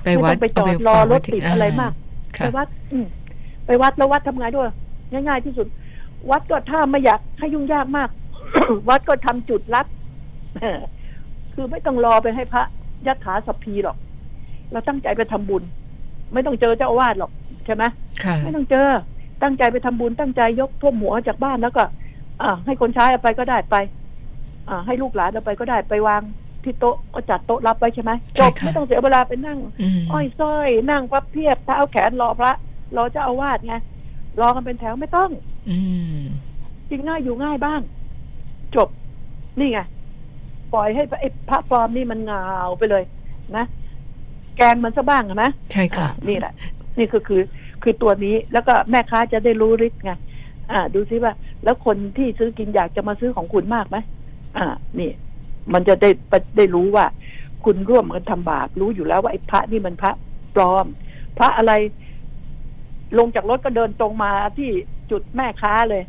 [0.03, 3.05] ไปวัดไม่ต้องไปจอดเารอฝากรไว้ถที่ติดอะไรมากไปค่ะวัด อืม
[3.65, 4.69] ไปวัดแล้ววัดทำไงด้วย
[5.11, 5.67] ง่าย ๆ ที่สุด
[6.31, 8.09] วัดก็ถ้าไม่อยากให้ยุ่งยากมาก
[8.89, 9.85] วัดก็ทำจุดรับ
[11.53, 12.63] คือไม่ต้องรอไปให้พระ
[13.07, 13.97] ยัดถาสัพพีหรอก
[14.71, 15.63] เราตั้งใจไปทำบุญ
[16.33, 17.31] ไม่ต้องเจอเจ้าอาวาสหรอก
[17.65, 17.83] ใช่ไหม
[18.23, 18.87] ค่ะไม่ต้องเจอ
[19.43, 21.83] ตั้งใจไปทำบุญตั้งใจยกท่วมหัวจากบ้านแล้วก็
[22.41, 23.75] อ่าให้คนใช้เอาไปก็ได้ไป
[24.69, 26.21] อ่าให้ลูกหลานเอาไปก็ได้ไปวาง
[26.63, 32.53] ที่โต๊ะก็จัดโต๊ะรับไว้ใช่ไหมจบไม่ต้องเสียเวลาไปนั่งอืมอ้อยส้อยนั่งพับเพียบเท้าแขนรอพระ
[32.95, 33.75] รอเจ้าอาวาสไง
[34.41, 35.29] รอกันเป็นแถวไม่ต้อง
[35.69, 35.77] อื
[36.19, 36.21] ม
[36.89, 37.81] กินง่ายอยู่ง่ายบ้าง
[38.75, 38.89] จบ
[39.59, 39.79] นี่ไง
[40.73, 42.43] ปล่อยให้ไอ้พระปลอมนี่มันเงา
[42.77, 43.03] ไปเลย
[43.55, 43.65] นะ
[44.57, 46.53] แกงมันซะบ้างเห็นไหมใช่ค่ะอะนี่แหละ
[46.97, 47.41] นี่คือคือ
[47.83, 50.11] คือตัวนี้แล้วก็แม่ค้าจะได้รู้ฤทธิ์ไง
[50.71, 53.97] อ่า ดูซิว่า แล้วคนที่ซื้อกินอยากจะมาซื้อของคุณมากไหม
[54.57, 54.65] อ่า
[54.99, 55.11] นี่
[55.73, 56.09] มันจะได้
[56.57, 57.05] ได้รู้ว่า
[57.65, 60.13] คุณร่วมกันทำบาปรู้อยู่แล้วว่าไอ้พระนี่มันพระ
[60.55, 60.85] ปลอม
[61.37, 61.73] พระอะไร
[63.17, 64.71] ลงจากรถก็เดินตรงมาที่
[65.11, 66.03] จุดแม่ค้าเลย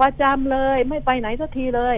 [0.00, 1.96] ประจำเลยไม่ไปไหนสักทีเลย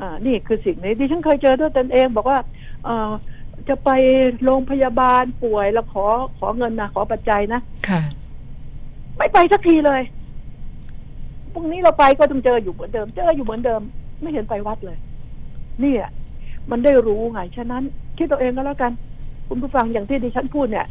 [0.00, 2.38] อ่า นี่คือสิ่งนี้ดิฉันเคยเจอด้วยตนเองบอกว่า
[2.84, 3.10] เออ
[3.68, 3.90] จะไป
[4.44, 6.06] โรงพยาบาลป่วยแล้วขอ
[6.38, 8.00] ขอเงินนะขอปัจจัยนะค่ะ
[9.16, 10.00] ไม่ไปสักทีเลย
[11.52, 13.80] พรุ่งนี้เราไปก็ต้องเจออยู่เหมือนเดิม เจออยู่เหมือนเดิม
[14.20, 14.98] ไม่เห็นไปวัดเลย
[15.80, 16.08] เนี่ย
[16.70, 17.82] มันได้รู้ไง ฉะนั้น
[18.16, 18.92] คิดตัวเองก็แล้วกัน
[19.48, 20.86] คุณผู้ฟังอย่างที่ดิฉันพูดเนี่ย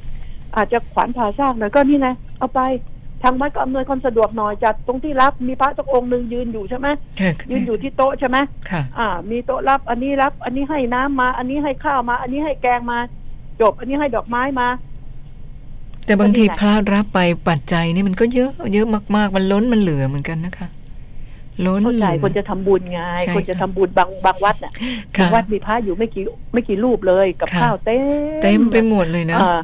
[0.56, 2.10] อาจจะขวานผ่าซากหน่อยก็นี่ไง
[2.40, 2.62] เอาไป
[3.24, 6.88] ทางวัดก็อำนวยความสะดวกหน่อยจัดตรงที่รับมีพระสักองค์หนึ่งยืนอยู่ใช่ไหม
[7.20, 8.38] ค่ะยืนอยู่ที่โต๊ะใช่ไหม
[8.72, 12.98] ค่ะอ่า มีโต๊ะรับ อันนี้รับ อันนี้ให้น้ำมา อันนี้ให้ข้าวมา อันนี้ให้แกงมา
[13.62, 14.68] จบ อันนี้ให้ดอกไม้มา
[16.06, 20.68] แต่บางทีก็นี่ไงพระรับไปปัจจัยนี่มันก็เยอะ เยอะมาก ๆ มันล้นมันเหลือเหมือนกันนะคะ
[21.66, 24.72] ล้นเข้าเหใจลือคนจะทำบุญไงใช่คนจะค่ะทำบุญบางบางวัดน่ะ
[25.18, 26.24] ค่ะบางวัดมีพระอยู่ไม่กี่
[26.54, 27.98] ไม่กี่รูปเลยกับค่ะข้าวเต็
[28.30, 29.60] มเต็มไปหมดเลยนะอ่า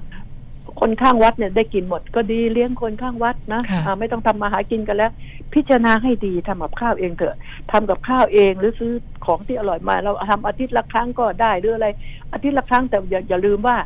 [0.80, 5.12] คนข้างวัดเนี่ยได้กินหมดก็ดีเลี้ยงคนข้างวัดนะค่ะอ่าไม่ต้องทำมาหากินกันแล้ว
[5.54, 7.38] พิจารณาให้ดีทำกับข้าวเองเถอะ
[7.72, 8.92] ทำกับข้าวเองหรือซื้อ
[9.26, 11.88] ของที่อร่อยมา เราทำอาทิตย์ละครั้งก็ได้หรืออะไร
[12.34, 13.78] อาทิตย์ละครั้งแต่อย่าอย่าลืมว่า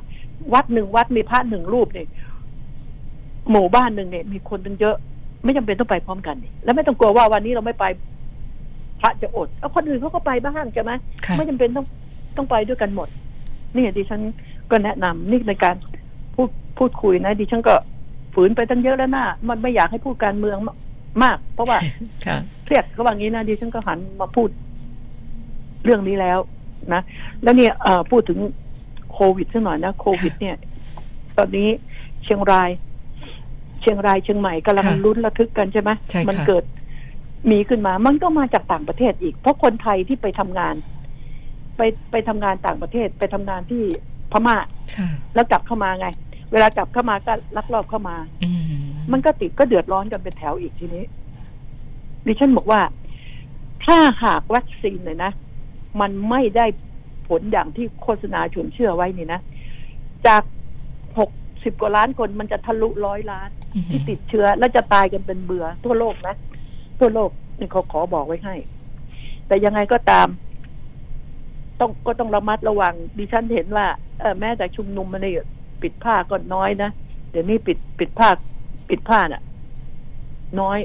[0.53, 2.07] วัดหนึ่งวัดมีพระหนึ่งรูปเนี่ย
[3.51, 4.95] หมู่บ้านหนึ่งเนี่ยมีคนตั้งเยอะ
[5.43, 7.85] ไม่จำเป็นต้องไปพร้อมกันนี่แล้วไม่ต้องกลัวว่าวันนี้เราไม่ไป
[9.01, 10.91] พระจะอดเอาคนอื่นเขาก็ไปบ้างใช่ไหม
[11.25, 11.85] ค่ะไม่จำเป็นต้อง
[12.37, 13.07] ต้องไปด้วยกันหมด
[13.75, 14.21] นี่ดิฉัน
[14.71, 15.75] ก็แนะนำนี่ในการ
[16.35, 17.75] พูดพูดคุยนะ ดิฉันก็
[18.33, 20.57] ฝืนไปตั้งเยอะแล้วนะมันไม่อยากให้พูดการเมือง
[21.23, 21.77] มาก เพราะว่า
[22.25, 24.49] ค่ะเครียดก็ว่างี้นะดิฉันก็หันมาพูด
[25.83, 26.39] เรื่องนี้แล้ว
[26.93, 27.01] นะ
[27.43, 28.39] แล้วเนี่ยเอ่อพูดถึง
[29.11, 30.55] โควิดสักหน่อยนะโควิด เนี่ย
[31.37, 31.69] ตอนนี้
[32.23, 32.69] เชียงราย
[33.83, 36.63] เชียงรายเชียงใหม่กำลังค่ะลุ้นระทึกกันใช่ไหมใช่ค่ะ มัเกิด
[37.51, 40.75] มีขึ้นมา มันก็มาจากต่างประเทศอีก เพราะคนไทยที่ไปทำงาน
[41.77, 41.81] ไป
[42.11, 43.83] ไปทำงานต่างประเทศไปทำงานที่
[44.31, 44.57] พม่า
[44.97, 46.07] ค่ะ แล้วกลับเข้ามาไง
[46.51, 48.63] เวลากลับเข้ามาก็ลักลอบเข้ามา อืม
[49.11, 51.03] มันก็ติดก็เดือดร้อนกันเป็นแถวอีกทีนี้
[52.25, 52.81] ดิฉันบอกว่า
[53.85, 55.31] ถ้าหากวัคซีนเนี่ยนะ
[56.01, 56.65] มันไม่ได้
[57.27, 59.39] ผลอย่างที่โฆษณาชวนเชื่อไว้นี่นะ
[60.27, 60.43] จาก
[61.19, 61.29] หก
[61.65, 63.49] สิบกว่าล้านคนมันจะทะลุร้อยล้าน
[63.89, 66.35] ที่ติดเชื้อ แล้วจะตายกันเป็นเบื่อทั่วโลกนะ
[66.99, 68.55] ทั่วโลกนี่เขาขอบอกไว้ให้
[69.47, 70.27] แต่ยังไงก็ตาม
[71.79, 73.85] ต้องก็ต้องระมัดระวัง ดิฉันเห็นว่า
[74.19, 75.45] เออแม้แต่ชุมนุมมันเนี่ย
[75.81, 76.89] ปิดผ้าก็น้อยนะ
[77.31, 78.29] เดี๋ยวนี้ปิดปิดผ้า
[78.89, 79.41] ปิดผ้าน่ะ
[80.59, 80.77] น้อย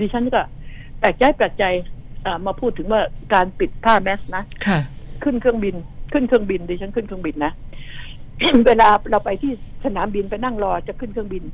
[0.00, 0.40] ดิฉันก็
[1.00, 1.64] แปลกใจแปลกใจ
[2.26, 3.02] อ่ามาพูดถึงว่า
[3.34, 4.78] การปิดผ้าแมสนะค่ะ
[5.22, 5.74] ขึ้นเครื่องบิน
[6.12, 7.52] ขึ้นเครื่องบินดิฉันขึ้นเครื่องบินนะ
[8.66, 9.52] เวลาเราไปที่
[9.84, 11.44] สนามบินไปนั่งรอจะขึ้นเครื่องบิน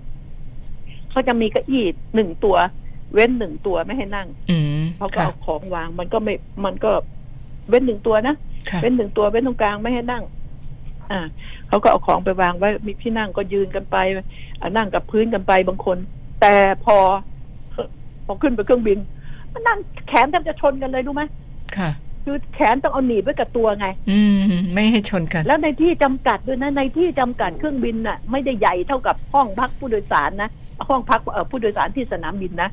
[1.11, 2.57] เขาจะมีเก้าอี้หนึ่งตัว
[3.15, 6.91] เว้นหนึ่งตัวไม่ให้นั่งอืมเขาก็ค่ะเอาของวางมันก็ไม่มันก็
[7.69, 8.35] เว้นหนึ่งตัวนะ
[8.71, 10.23] ค่ะเว้นหนึ่งตัวเว้นตรงกลางไม่ให้นั่ง
[11.11, 11.21] อ่า
[11.69, 13.97] เขาก็เอาของไปวางไว้มีที่นั่งก็ยืนกันไป
[14.61, 15.99] อ่านั่งกับพื้นกันไปบางคน
[16.41, 16.55] แต่
[16.85, 16.97] พอ
[18.27, 18.99] พอขึ้นไปเครื่องบิน
[19.53, 19.79] มันนั่ง
[20.09, 21.23] แขนแทบจะชนกันเลยรู้ไหม
[21.77, 21.91] ค่ะ
[22.25, 24.41] คือแขนต้องเอาหนีบไว้กับตัวไง อืม
[24.75, 30.51] ไม่ให้ชนกัน แล้วในที่จำกัดด้วยนะในที่จำกัดเครื่องบินน่ะ ไม่ได้ใหญ่เท่ากับห้องพักผู้โดยสารนะ
[30.89, 32.71] ห้องพักเอ่อผู้โดยสารที่สนามบินนะ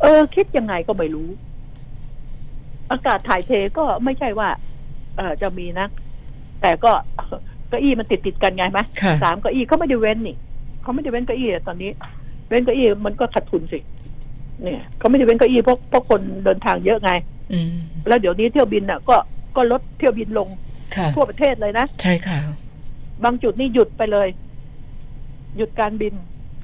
[0.00, 1.28] เออ คิดยังไงก็ไม่รู้
[2.90, 4.48] อากาศถ่ายเทก็ไม่ใช่ว่า
[5.16, 5.86] เออจะมีนะ
[6.62, 6.92] แต่ก็
[7.68, 10.36] เก้าอี้มันติดติดๆกันไงไหมค่ะสามเก้าอี้เขาไม่ได้เว้นนี่
[10.82, 11.90] เขาไม่ได้เว้นเก้าอี้อะตอนนี้
[12.48, 13.78] เว้นเก้าอี้มันก็ขาดทุนสิ
[14.62, 17.37] เนี่ยเขาไม่ได้เว้นเก้าอี้เพราะเพราะคนเดินทางเยอะไงอืม
[18.08, 19.16] แล้วเดี๋ยวนี้เที่ยวบินน่ะ ก็
[19.56, 20.48] ก็ลดเที่ยวบินลง
[20.96, 22.38] ค่ะทั่วประเทศเลยนะ ใช่ค่ะ
[23.24, 24.28] บางจุดนี่หยุดไปเลย
[25.56, 26.14] หยุดการบิน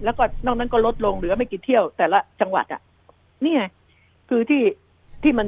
[0.05, 2.81] แล้วก็นอกนั้นก็ลดลงเหลือไม่กี่เที่ยวแต่ละจังหวัดอะ
[3.45, 3.65] นี่ไง
[4.29, 4.63] คือที่
[5.23, 5.47] ที่มัน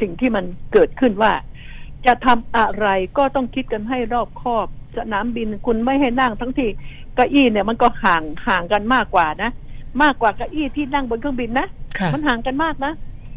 [0.00, 1.32] สิ่งที่มันเกิดขึ้นว่า
[2.06, 2.86] จะทำอะไร
[3.18, 4.66] ก็ต้องคิดกันให้รอบคอบ
[4.96, 6.68] สนามบินคุณไม่ให้นั่งทั้งที่
[7.14, 9.50] เก้าอี้เนี่ยมันก็ห่างห่างกันมากกว่านะ
[10.02, 11.66] มากกว่าเก้าอี้ที่นั่งบนเครื่องบินนะ
[11.98, 12.92] ค่ะมันห่างกันมากนะ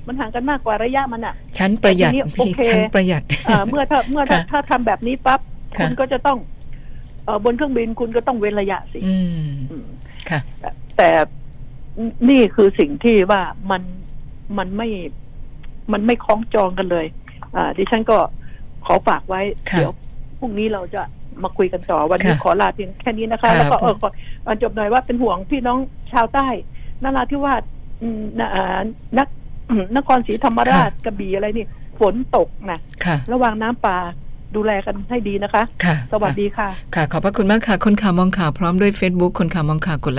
[0.07, 5.39] มันห่างกันมากกว่าระยะมันอะชั้นประหยัดทีนี้โอพี่เคชั้นประหยัดเอ่อเมื่อถ้าเมื่อถ้าค่ะถ้าทำแบบนี้ปั๊บ
[5.77, 6.37] ค่ะคุณก็จะต้อง
[7.25, 9.15] เออบนเครื่องบินคุณก็ต้องเว้นระยะสิอื
[9.47, 9.87] มอืม
[10.29, 11.09] ค่ะแต่แต่
[12.29, 13.41] นี่คือสิ่งที่ว่า
[13.71, 13.81] มัน
[14.57, 14.89] มันไม่
[15.91, 17.05] มันไม่คล้องจองกันเลย
[17.55, 18.17] อ่า ดิฉันก็
[18.85, 19.41] ขอฝากไว้
[19.71, 19.93] ค่ะเดี๋ยว
[20.39, 21.01] พรุ่งนี้เราจะ
[21.43, 24.09] มาคุยกันต่อวันนี้ค่ะขอลาเพียงแค่นี้นะคะค่ะแล้วก็ผมเออขอ
[24.45, 25.77] อ่าจบหน่อยว่าเป็นห่วงพี่น้อง
[26.13, 26.47] ชาวใต้
[27.03, 27.63] นราธิวาส
[28.01, 28.81] อืมนะอ่า
[29.17, 29.36] นักอืม
[29.97, 31.65] นครศรีธรรมราชกระบี่อะไรนี่
[31.99, 33.97] ฝนตกนะค่ะระวังน้ำป่า
[34.55, 40.15] ดูแลกันให้ดีนะคะค่ะสวัสดีค่ะ ค่ะ ขอบพระคุณมากค่ะ คนข่าวมองข่าวพร้อมด้วย Facebook คนข่าวมองข่าวกดไลค์